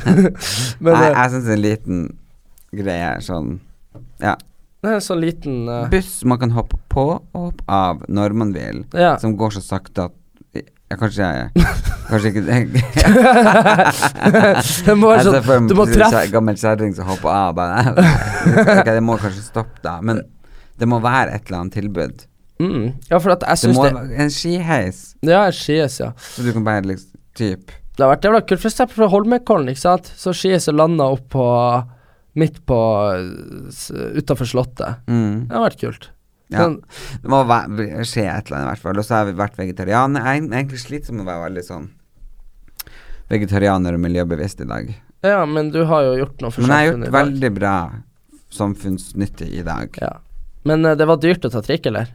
[0.84, 2.06] Men Nei, jeg syns en liten
[2.76, 3.56] greie sånn
[4.20, 4.36] Ja.
[4.82, 5.88] Det er en sånn liten uh...
[5.92, 9.18] Buss man kan hoppe på og hoppe av når man vil, Ja.
[9.20, 10.16] som går så sakte at
[10.90, 11.66] ja, kanskje jeg
[12.10, 12.60] Kanskje ikke det
[14.88, 17.52] det må være ser sånn, du må treffe gammel kjerring som hopper av.
[17.60, 17.84] Bare,
[18.64, 20.00] okay, det må kanskje stoppe, da.
[20.02, 20.24] Men
[20.80, 22.26] det må være et eller annet tilbud.
[22.64, 22.88] mm.
[23.12, 26.12] Ja, for at jeg Det syns må det, en skiheis, Ja, Skies, ja.
[26.18, 28.60] så du kan bare liksom Typ Det har vært jævla kult.
[28.64, 30.10] For eksempel fra Holmenkollen, ikke sant.
[30.18, 31.46] Så skiheis landa opp på
[32.40, 32.80] Midt på
[34.20, 35.04] utafor Slottet.
[35.10, 36.10] mm, Det har vært kult.
[36.50, 36.64] Ja.
[36.64, 36.80] Sånn,
[37.22, 38.98] Det må skje et eller annet, i hvert fall.
[38.98, 40.26] Og så har vi vært vegetarianer.
[40.26, 41.90] Jeg er egentlig sliter med å være veldig sånn
[43.30, 44.96] vegetarianer og miljøbevisst i dag.
[45.22, 47.76] ja, men du har jo gjort noe for Men jeg har gjort veldig bra
[48.50, 49.94] samfunnsnyttig i dag.
[50.02, 50.16] Ja.
[50.66, 52.10] Men uh, det var dyrt å ta trikk, eller?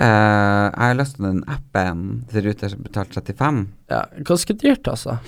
[0.00, 3.64] Uh, jeg har lastet den appen til Ruter som betalte 35.
[3.92, 5.18] Ja, ganske dyrt, altså.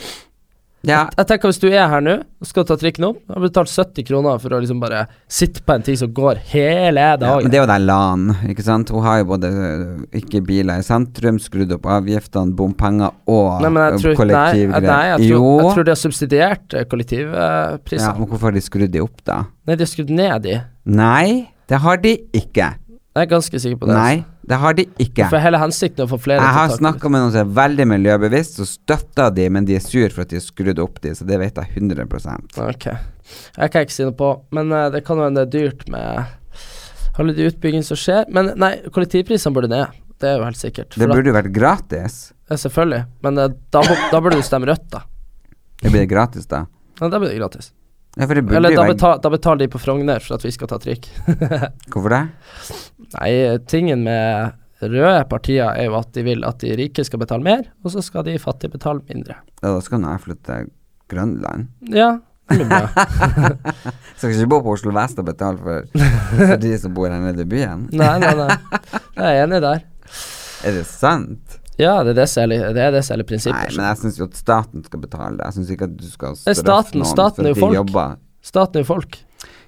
[0.82, 3.70] Ja, Jeg tenker Hvis du er her nå og skal ta trikken opp, har betalt
[3.70, 7.44] 70 kroner for å liksom bare sitte på en ting som går hele ja, dagen.
[7.46, 8.90] men det er jo der LAN, ikke sant.
[8.90, 9.84] Hun har jo både øh,
[10.18, 13.86] ikke biler i sentrum, skrudd opp avgiftene, bompenger og jeg nei,
[14.18, 14.88] kollektivgreier.
[14.88, 18.08] nei, jeg tror, jeg tror de har subsidiert Kollektivprisene kollektivpriser.
[18.08, 19.38] ja, men hvorfor har de skrudd de opp, da?
[19.68, 20.58] Nei, de har skrudd ned de.
[20.98, 21.26] Nei,
[21.70, 22.72] det har de ikke.
[23.12, 23.96] Jeg er ganske sikker på det.
[24.02, 25.28] Nei, det har de ikke.
[25.30, 28.58] For hele hensikten å få flere Jeg har snakka med noen som er veldig miljøbevisst,
[28.58, 31.26] så støtter de, men de er sur for at de har skrudd opp de, så
[31.28, 32.88] det vet jeg 100% Ok.
[32.90, 35.84] Jeg kan ikke si noe på, men uh, det kan jo hende det er dyrt
[35.92, 36.24] med
[37.20, 38.26] alle de utbyggingene som skjer.
[38.34, 40.00] Men nei, kollektivprisene burde ned.
[40.22, 40.96] Det er jo helt sikkert.
[40.98, 42.18] Det burde jo vært gratis.
[42.50, 43.04] ja, selvfølgelig.
[43.26, 45.04] Men uh, da, da burde du stemme rødt, da.
[45.82, 46.64] Det blir gratis, da.
[46.98, 47.70] Ja, da blir det gratis.
[48.16, 50.76] Ja, for Eller da, betal, da betaler de på Frogner for at vi skal ta
[50.82, 51.06] trikk.
[51.92, 52.20] Hvorfor det?
[53.18, 53.32] Nei,
[53.70, 57.64] tingen med røde partier er jo at de vil at de rike skal betale mer,
[57.84, 59.38] og så skal de fattige betale mindre.
[59.62, 60.70] Ja, da skal nå jeg flytte til
[61.12, 61.68] Grønland.
[61.92, 62.10] Ja,
[62.50, 63.06] det blir bra.
[64.18, 65.88] Skal ikke bo på Oslo vest og betale for,
[66.36, 67.88] for de som bor her nede i byen.
[67.94, 68.56] Nei, nei, nei.
[69.16, 69.84] Jeg er enig der.
[70.62, 71.58] Er det sant?
[71.80, 74.36] Ja, det er det som er, er, er litt Nei, men jeg syns jo at
[74.38, 75.48] staten skal betale det.
[75.48, 78.18] Jeg syns ikke at du skal straffe noen staten for at de jobber.
[78.44, 79.18] Staten er jo folk.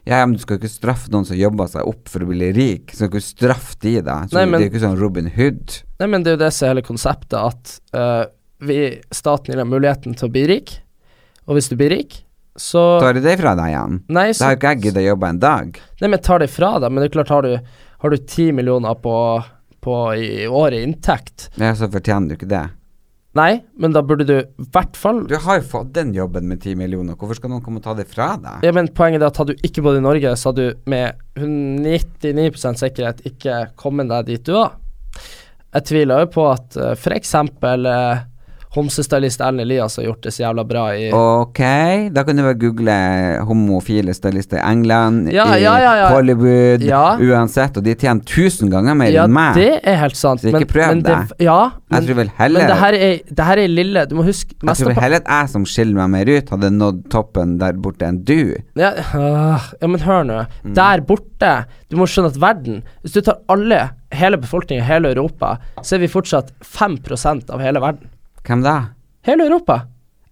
[0.04, 2.90] Ja, men du skal ikke straffe noen som jobber seg opp for å bli rik.
[2.92, 4.18] Du skal ikke straffe de, da.
[4.28, 5.78] Så Nei, men- det er ikke sånn Robin Hood.
[6.00, 8.26] Nei, men det er jo det som er hele konseptet, at uh,
[8.60, 10.74] vi, staten gir deg muligheten til å bli rik,
[11.48, 12.20] og hvis du blir rik,
[12.56, 13.96] så Tar de det fra deg igjen?
[14.14, 15.80] Nei, Da har ikke jeg giddet å jobbe en dag.
[16.00, 17.56] nei, men tar det fra deg, men det er klart, har du,
[18.04, 19.16] har du 10 millioner på,
[19.82, 22.62] på i året i inntekt Ja, så fortjener du ikke det.
[23.34, 26.60] Nei, men da burde du i hvert fall Du har jo fått den jobben med
[26.62, 27.16] ti millioner.
[27.18, 28.66] Hvorfor skal noen komme og ta det fra deg?
[28.66, 31.18] Ja, men Poenget er at hadde du ikke bodd i Norge, så hadde du med
[31.40, 34.76] 99% sikkerhet ikke kommet deg dit du var.
[35.74, 37.34] Jeg tviler jo på at uh, f.eks.
[38.74, 41.60] Homsestylist Erlend Elias har gjort det så jævla bra i Ok,
[42.14, 42.96] da kan du bare google
[43.46, 46.08] homofile stylister i England, Ja, i ja, ja.
[46.10, 46.82] Hollywood,
[47.22, 49.60] uansett, og de tjener tusen ganger mer enn meg.
[49.60, 50.42] Ja, det er helt sant.
[50.42, 51.38] Så ikke prøv men det, det.
[51.46, 54.16] ja, jeg men, tror vel heller men det her er det her er lille Du
[54.18, 57.02] må huske Jeg tror vel heller at jeg som skiller meg mer ut, hadde nådd
[57.14, 58.56] toppen der borte enn du.
[58.80, 60.40] ja, øh, ja, men hør nå.
[60.64, 60.74] Mm.
[60.74, 61.52] Der borte
[61.90, 65.96] Du må skjønne at verden Hvis du tar alle, hele befolkningen i hele Europa, så
[65.96, 68.10] er vi fortsatt 5% av hele verden.
[68.44, 68.76] Hvem da?
[69.24, 69.84] Hele Europa.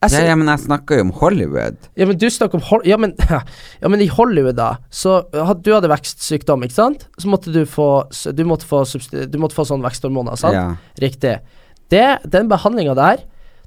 [0.02, 1.76] Ja, ja, men jeg snakker jo om Hollywood.
[1.94, 3.12] Ja, men du snakker om Hol ja, men,
[3.82, 7.06] ja, men i Hollywood, da, så had, Du hadde vekstsykdom, ikke sant?
[7.22, 10.58] Så måtte du få Du måtte få, du måtte få sånne veksthormoner, sant?
[10.58, 10.96] Ja.
[11.02, 11.36] Riktig.
[11.92, 13.22] Det, den behandlinga der,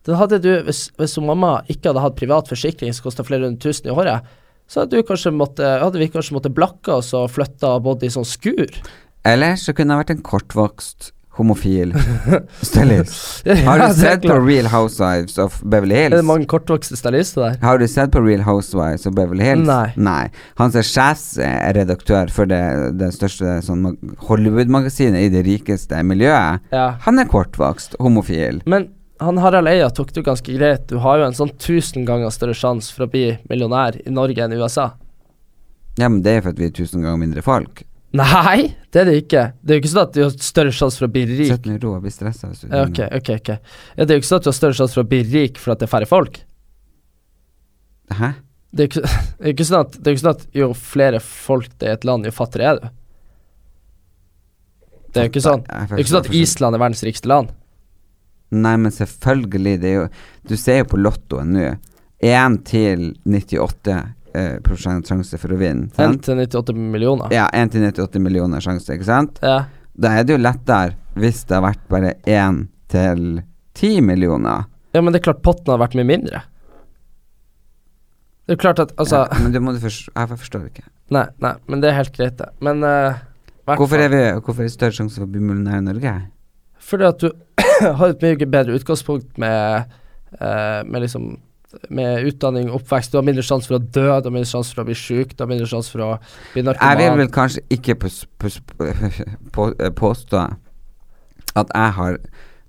[0.06, 3.70] den hadde du Hvis, hvis mamma ikke hadde hatt privat forsikring som kosta flere hundre
[3.70, 4.28] tusen i året,
[4.68, 8.76] så hadde, måtte, hadde vi kanskje måttet blakke oss og flytta bodd i sånn skur.
[9.26, 11.92] Eller så kunne jeg vært en kortvokst homofil
[12.64, 13.46] stylist.
[13.66, 14.38] Har du sett på.
[14.46, 16.14] Real Housewives of Beverly Hills?
[16.14, 17.58] Er det mange kortvokste stylister der?
[17.64, 19.68] Har du sett på Real Housewives of Beverly Hills?
[19.98, 20.30] Nei.
[20.62, 22.62] Han som er sjefsredaktør for det,
[23.00, 23.88] det største sånn,
[24.30, 26.96] Hollywood-magasinet i det rikeste miljøet, Ja.
[27.06, 28.62] han er kortvokst, homofil.
[28.66, 30.88] Men han Harald Eia tok det jo ganske greit.
[30.88, 34.44] Du har jo en sånn tusen ganger større sjanse for å bli millionær i Norge
[34.44, 34.90] enn i USA.
[35.98, 37.84] Ja, men det er for at vi er tusen ganger mindre folk.
[38.16, 39.44] Nei, det er det ikke.
[39.60, 41.50] Det er jo ikke sånn at du har større sjanse for å bli rik.
[41.52, 42.52] Sett i ro og bli stressa.
[42.52, 43.50] ok, ok, ok.
[43.52, 45.60] Ja, det er jo ikke sånn at du har større sjanse for å bli rik
[45.62, 46.40] for at det er færre folk.
[48.16, 48.32] Hæ?
[48.76, 50.70] Det er jo ikke, det er ikke, sånn, at, det er ikke sånn at jo
[50.78, 52.88] flere folk det er i et land, jo fattigere er du.
[55.16, 55.64] Det er jo ikke sånn.
[55.68, 56.34] Det er ikke sånn at.
[56.36, 57.54] Island er verdens rikeste land.
[58.56, 59.80] Nei, men selvfølgelig.
[59.82, 60.08] Det er jo
[60.46, 61.70] Du ser jo på Lottoen nå.
[62.26, 63.96] 1 til 98
[64.36, 65.90] eh, prosent sjanse for å vinne.
[65.96, 67.32] 1 til 98 millioner.
[67.34, 69.40] Ja, 1 til 98 millioner sjanse, ikke sant?
[69.44, 69.64] Ja.
[69.96, 73.22] Da er det jo lettere hvis det har vært bare 1 til
[73.80, 74.68] 10 millioner.
[74.96, 76.44] ja, men det er klart potten har vært mye mindre.
[78.46, 80.84] Det er klart at Altså, ja, men det må du forstå Jeg forstår ikke.
[81.16, 82.52] nei, nei, men det er helt greit, det.
[82.62, 83.18] Men uh,
[83.66, 86.14] Hvorfor er, vi, hvorfor er det større sjanse for å bli millionær i Norge?
[86.86, 87.32] Fordi at du
[88.00, 89.90] har et mye bedre utgangspunkt med,
[90.38, 91.32] uh, med liksom
[91.90, 93.12] med utdanning, oppvekst.
[93.12, 95.36] Du har mindre sjanse for å dø, du har mindre sjanse for å bli syk,
[95.36, 96.10] du har mindre sjanse for å
[96.54, 96.92] bli narkoman.
[96.92, 98.60] Jeg vil vel kanskje ikke pås, pås,
[99.56, 99.70] på,
[100.00, 100.44] påstå
[101.56, 102.20] at jeg har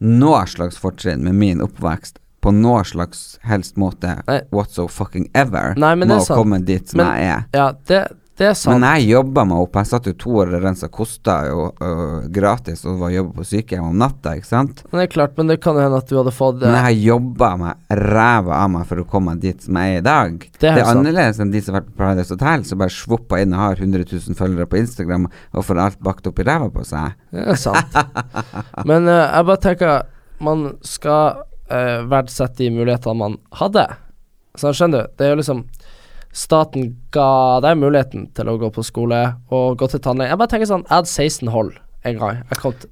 [0.04, 4.40] noe slags fortrinn med min oppvekst på noe slags helst måte Nei.
[4.54, 7.44] what so fucking ever Nei, men med å komme dit som Men- jeg er.
[7.56, 8.02] Ja, det,
[8.36, 8.76] det er sant.
[8.76, 9.76] Men jeg jobba meg opp.
[9.80, 13.46] Jeg satt jo to år og rensa kosta jo øh, gratis og var jobba på
[13.48, 14.82] sykehjem om natta, ikke sant.
[14.90, 16.98] Men det er klart, men det kan jo hende at du hadde fått Men jeg
[16.98, 20.36] eh, jobba meg ræva av meg for å komme dit som jeg er i dag.
[20.44, 22.96] Det er Det er annerledes enn de som har vært på Paradise Hotel, som bare
[22.98, 26.48] svoppa inn og har 100 000 følgere på Instagram og får alt bakt opp i
[26.50, 27.16] ræva på seg.
[27.32, 28.00] Det er sant.
[28.90, 30.06] Men uh, jeg bare tenker
[30.44, 31.40] man skal
[31.72, 33.88] uh, verdsette de mulighetene man hadde.
[34.60, 35.64] Så skjønner du, det er jo liksom
[36.36, 40.34] Staten ga deg muligheten til å gå på skole og gå til tannlege.
[40.34, 41.70] Jeg bare tenker sånn, jeg hadde 16 hold
[42.06, 42.42] en gang.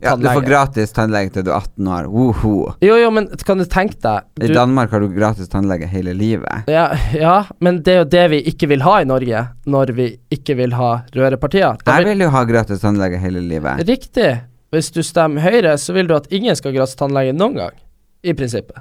[0.03, 2.09] Ja, du får gratis tannlege til du er 18 år.
[2.11, 2.55] Woho.
[2.83, 6.65] jo, jo, men kan du tenke deg I Danmark har du gratis tannlege hele livet.
[6.73, 10.09] ja, ja, men det er jo det vi ikke vil ha i Norge, når vi
[10.35, 11.79] ikke vil ha rørepartier.
[11.85, 13.85] Da Jeg vil- vil jo ha gratis tannlege hele livet.
[13.87, 14.33] Riktig.
[14.73, 17.77] Hvis du stemmer Høyre, så vil du at ingen skal ha gratis tannlege noen gang.
[18.25, 18.81] I prinsippet.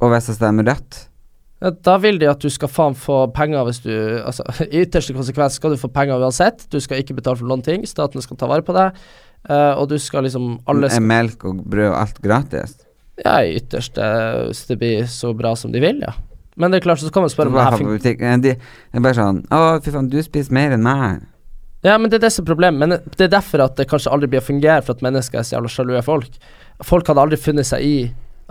[0.00, 1.08] Og hvis jeg stemmer rødt
[1.56, 5.56] da vil de at du skal faen få penger hvis du Altså, i ytterste konsekvens
[5.60, 6.66] skal du få penger uansett.
[6.72, 7.86] Du skal ikke betale for noen ting.
[7.88, 8.98] Staten skal ta vare på deg.
[9.46, 12.74] Uh, og du skal liksom Alle er melk og brød og alt gratis.
[13.22, 14.04] Ja, i ytterste
[14.48, 16.12] Hvis det blir så bra som de vil, ja.
[16.56, 19.16] Men det er klart, så kan man spørre om det her de, det er bare
[19.16, 21.24] sånn Å, fy faen, du spiser mer enn meg.
[21.84, 22.80] Ja, men det er det som er problemet.
[22.80, 25.46] Men det er derfor at det kanskje aldri blir å fungere, for at mennesker er
[25.46, 26.38] så jævla sjalue folk.
[26.84, 27.98] Folk hadde aldri funnet seg i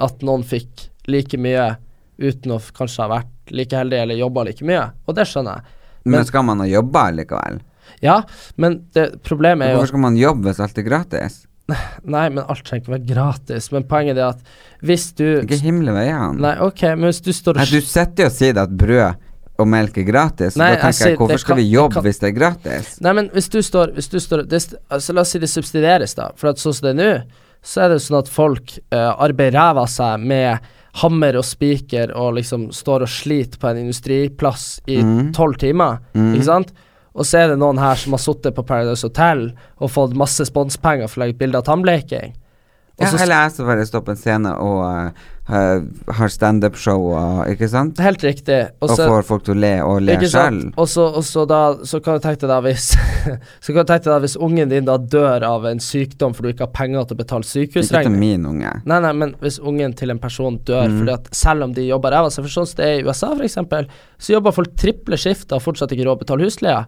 [0.02, 1.74] at noen fikk like mye
[2.20, 4.92] uten å kanskje ha vært like heldig eller jobba like mye.
[5.08, 5.74] Og det skjønner jeg.
[6.06, 7.60] Men, Men- skal man ha jobba likevel?
[8.02, 8.24] Ja,
[8.58, 11.36] men det problemet er jo Hvorfor skal man jobbe hvis alt er gratis?
[12.16, 13.72] Nei, men alt trenger ikke være gratis.
[13.74, 14.42] Men poenget er at
[14.86, 16.38] hvis du Ikke himle veiene.
[16.42, 19.22] Nei, ok, men hvis du står og Nei, du sitter jo og sier at brød
[19.56, 20.58] og melk er gratis.
[20.60, 22.36] Nei, da jeg tenker sier- jeg, hvorfor skal kan- vi jobbe kan- hvis det er
[22.36, 22.90] gratis?
[23.02, 24.60] Nei, men hvis du står, hvis du står det,
[24.92, 26.32] altså, La oss si det subsidieres, da.
[26.36, 27.24] For at sånn som det er nå,
[27.64, 30.60] så er det sånn at folk uh, arbeider ræva seg med
[31.02, 35.34] hammer og spiker og liksom står og sliter på en industriplass i Mm.
[35.34, 36.72] tolv timer, ikke sant?
[37.16, 40.44] Og så er det noen her som har sittet på Paradise Hotel og fått masse
[40.46, 42.34] sponspenger for å legge bilde av tannbleking.
[42.96, 44.78] Ja, heller eller jeg som bare står på en scene og
[45.52, 45.80] uh,
[46.18, 48.00] har standup-show og Ikke sant?
[48.02, 48.60] Helt riktig.
[48.80, 50.60] Og, får folk til å le og le selv sjøl.
[50.80, 52.88] Og så, da Så kan du tenke deg hvis
[53.64, 56.56] Så kan du tenke deg hvis ungen din da dør av en sykdom fordi du
[56.56, 58.72] ikke har penger til å betale Ikke til min unge.
[58.88, 60.98] Nei, nei, men hvis ungen til en person dør Mm.
[61.02, 63.32] fordi at selv om de jobber ræva seg, for sånn som det er i USA
[63.34, 63.58] f.eks.,
[64.22, 66.86] så jobber folk triple skift og fortsatt ikke råd til å betale husleie.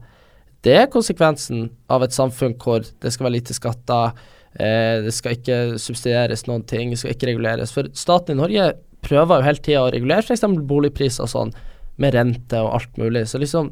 [0.66, 4.14] Det er konsekvensen av et samfunn hvor det skal være lite skatter,
[4.60, 7.74] eh, det skal ikke subsidieres noen ting, det skal ikke reguleres.
[7.76, 8.72] For staten i Norge
[9.05, 10.43] prøver jo hele tida å regulere f.eks.
[10.68, 11.53] boligpriser og sånn,
[11.97, 13.24] med rente og alt mulig.
[13.30, 13.72] Så liksom,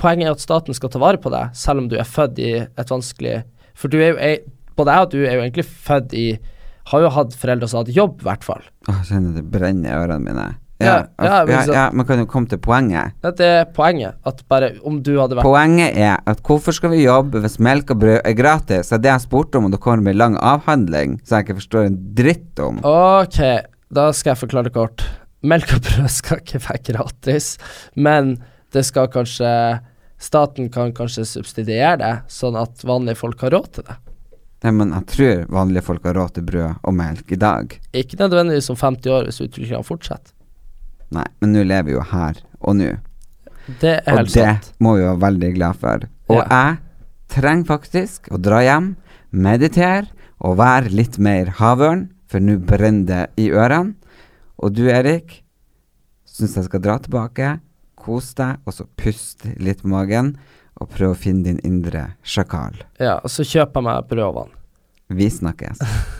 [0.00, 2.52] poenget er at staten skal ta vare på deg, selv om du er født i
[2.64, 3.42] et vanskelig
[3.78, 4.40] For du er jo ei-
[4.76, 6.24] Både jeg og du er jo egentlig født i
[6.90, 8.62] Har jo hatt foreldre som har hatt jobb, i hvert fall.
[8.88, 10.46] Jeg kjenner det brenner i ørene mine.
[10.80, 13.12] Ja, Ja, ja, ja, Man kan jo komme til poenget.
[13.22, 14.16] Det er poenget.
[14.26, 17.92] At bare om du hadde vært Poenget er at hvorfor skal vi jobbe hvis melk
[17.94, 18.88] og brød er gratis?
[18.88, 21.60] Det er det jeg spurte om, og det kommer med lang avhandling, så jeg ikke
[21.60, 22.80] forstår en dritt om.
[22.86, 23.40] Ok,
[23.92, 25.04] da skal jeg forklare det kort.
[25.42, 27.54] Melk og brød skal ikke være gratis,
[27.96, 28.38] men
[28.72, 29.52] det skal kanskje
[30.20, 33.94] Staten kan kanskje subsidiere det, sånn at vanlige folk har råd til det.
[34.60, 37.72] Nei, men jeg tror vanlige folk har råd til brød og melk i dag.
[37.96, 40.34] Ikke nødvendigvis om 50 år, hvis utviklingen fortsetter.
[41.10, 42.90] Nei, men nå lever vi jo her og nå.
[43.80, 44.72] Det er helt Og det sant.
[44.82, 46.06] må vi være veldig glad for.
[46.30, 46.46] Og Ja.
[46.50, 46.78] jeg
[47.28, 48.96] trenger faktisk å dra hjem,
[49.32, 50.06] meditere
[50.40, 53.94] og være litt mer havørn, for nå brenner det i ørene.
[54.62, 55.42] Og du, Erik,
[56.26, 57.60] syns jeg skal dra tilbake,
[57.96, 60.36] kose deg, og så puste litt på magen,
[60.80, 62.72] og prøve å finne din indre sjakal.
[62.98, 64.48] Ja, og så kjøper jeg meg brød.
[65.10, 65.78] Vi snakkes.